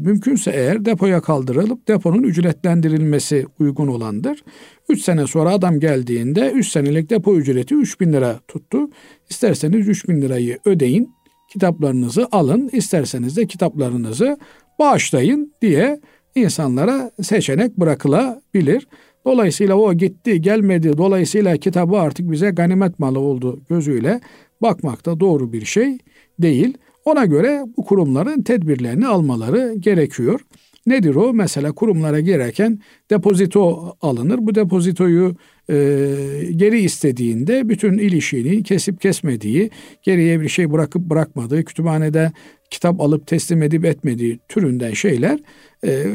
mümkünse 0.00 0.50
eğer 0.50 0.84
depoya 0.84 1.20
kaldırılıp 1.20 1.88
deponun 1.88 2.22
ücretlendirilmesi 2.22 3.46
uygun 3.60 3.88
olandır. 3.88 4.44
3 4.88 5.02
sene 5.02 5.26
sonra 5.26 5.50
adam 5.50 5.80
geldiğinde 5.80 6.50
3 6.50 6.68
senelik 6.68 7.10
depo 7.10 7.36
ücreti 7.36 7.74
3 7.74 8.00
bin 8.00 8.12
lira 8.12 8.40
tuttu. 8.48 8.90
İsterseniz 9.30 9.88
3 9.88 10.08
bin 10.08 10.22
lirayı 10.22 10.58
ödeyin, 10.64 11.10
kitaplarınızı 11.52 12.28
alın, 12.32 12.70
isterseniz 12.72 13.36
de 13.36 13.46
kitaplarınızı 13.46 14.38
bağışlayın 14.78 15.54
diye 15.62 16.00
insanlara 16.34 17.10
seçenek 17.22 17.76
bırakılabilir. 17.76 18.86
Dolayısıyla 19.26 19.74
o 19.76 19.94
gitti 19.94 20.40
gelmedi. 20.40 20.98
Dolayısıyla 20.98 21.56
kitabı 21.56 21.96
artık 21.96 22.30
bize 22.30 22.50
ganimet 22.50 22.98
malı 22.98 23.18
oldu 23.18 23.60
gözüyle 23.68 24.20
bakmak 24.62 25.06
da 25.06 25.20
doğru 25.20 25.52
bir 25.52 25.64
şey 25.64 25.98
değil. 26.38 26.78
Ona 27.04 27.24
göre 27.24 27.62
bu 27.76 27.84
kurumların 27.84 28.42
tedbirlerini 28.42 29.06
almaları 29.06 29.74
gerekiyor. 29.74 30.40
Nedir 30.86 31.14
o? 31.14 31.32
Mesela 31.32 31.72
kurumlara 31.72 32.20
girerken 32.20 32.78
depozito 33.10 33.96
alınır. 34.02 34.38
Bu 34.40 34.54
depozitoyu 34.54 35.36
e, 35.68 35.74
geri 36.56 36.80
istediğinde 36.80 37.68
bütün 37.68 37.98
ilişiğini 37.98 38.62
kesip 38.62 39.00
kesmediği, 39.00 39.70
geriye 40.02 40.40
bir 40.40 40.48
şey 40.48 40.72
bırakıp 40.72 41.02
bırakmadığı, 41.02 41.64
kütüphanede 41.64 42.32
kitap 42.70 43.00
alıp 43.00 43.26
teslim 43.26 43.62
edip 43.62 43.84
etmediği 43.84 44.38
türünden 44.48 44.92
şeyler 44.92 45.38
e, 45.84 46.06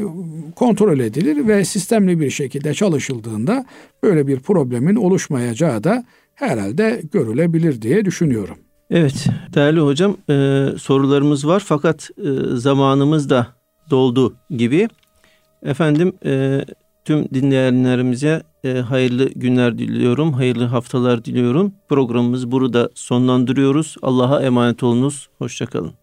kontrol 0.56 0.98
edilir 0.98 1.48
ve 1.48 1.64
sistemli 1.64 2.20
bir 2.20 2.30
şekilde 2.30 2.74
çalışıldığında 2.74 3.64
böyle 4.02 4.26
bir 4.26 4.40
problemin 4.40 4.96
oluşmayacağı 4.96 5.84
da 5.84 6.04
herhalde 6.34 7.02
görülebilir 7.12 7.82
diye 7.82 8.04
düşünüyorum. 8.04 8.56
Evet 8.90 9.26
değerli 9.54 9.80
hocam 9.80 10.16
e, 10.30 10.66
sorularımız 10.78 11.46
var 11.46 11.62
fakat 11.66 12.10
e, 12.18 12.56
zamanımız 12.56 13.30
da 13.30 13.59
doldu 13.90 14.36
gibi. 14.50 14.88
Efendim 15.62 16.12
e, 16.24 16.64
tüm 17.04 17.24
dinleyenlerimize 17.34 18.42
e, 18.64 18.72
hayırlı 18.72 19.28
günler 19.28 19.78
diliyorum, 19.78 20.32
hayırlı 20.32 20.64
haftalar 20.64 21.24
diliyorum. 21.24 21.74
Programımızı 21.88 22.52
burada 22.52 22.90
sonlandırıyoruz. 22.94 23.96
Allah'a 24.02 24.42
emanet 24.42 24.82
olunuz, 24.82 25.28
hoşçakalın. 25.38 25.99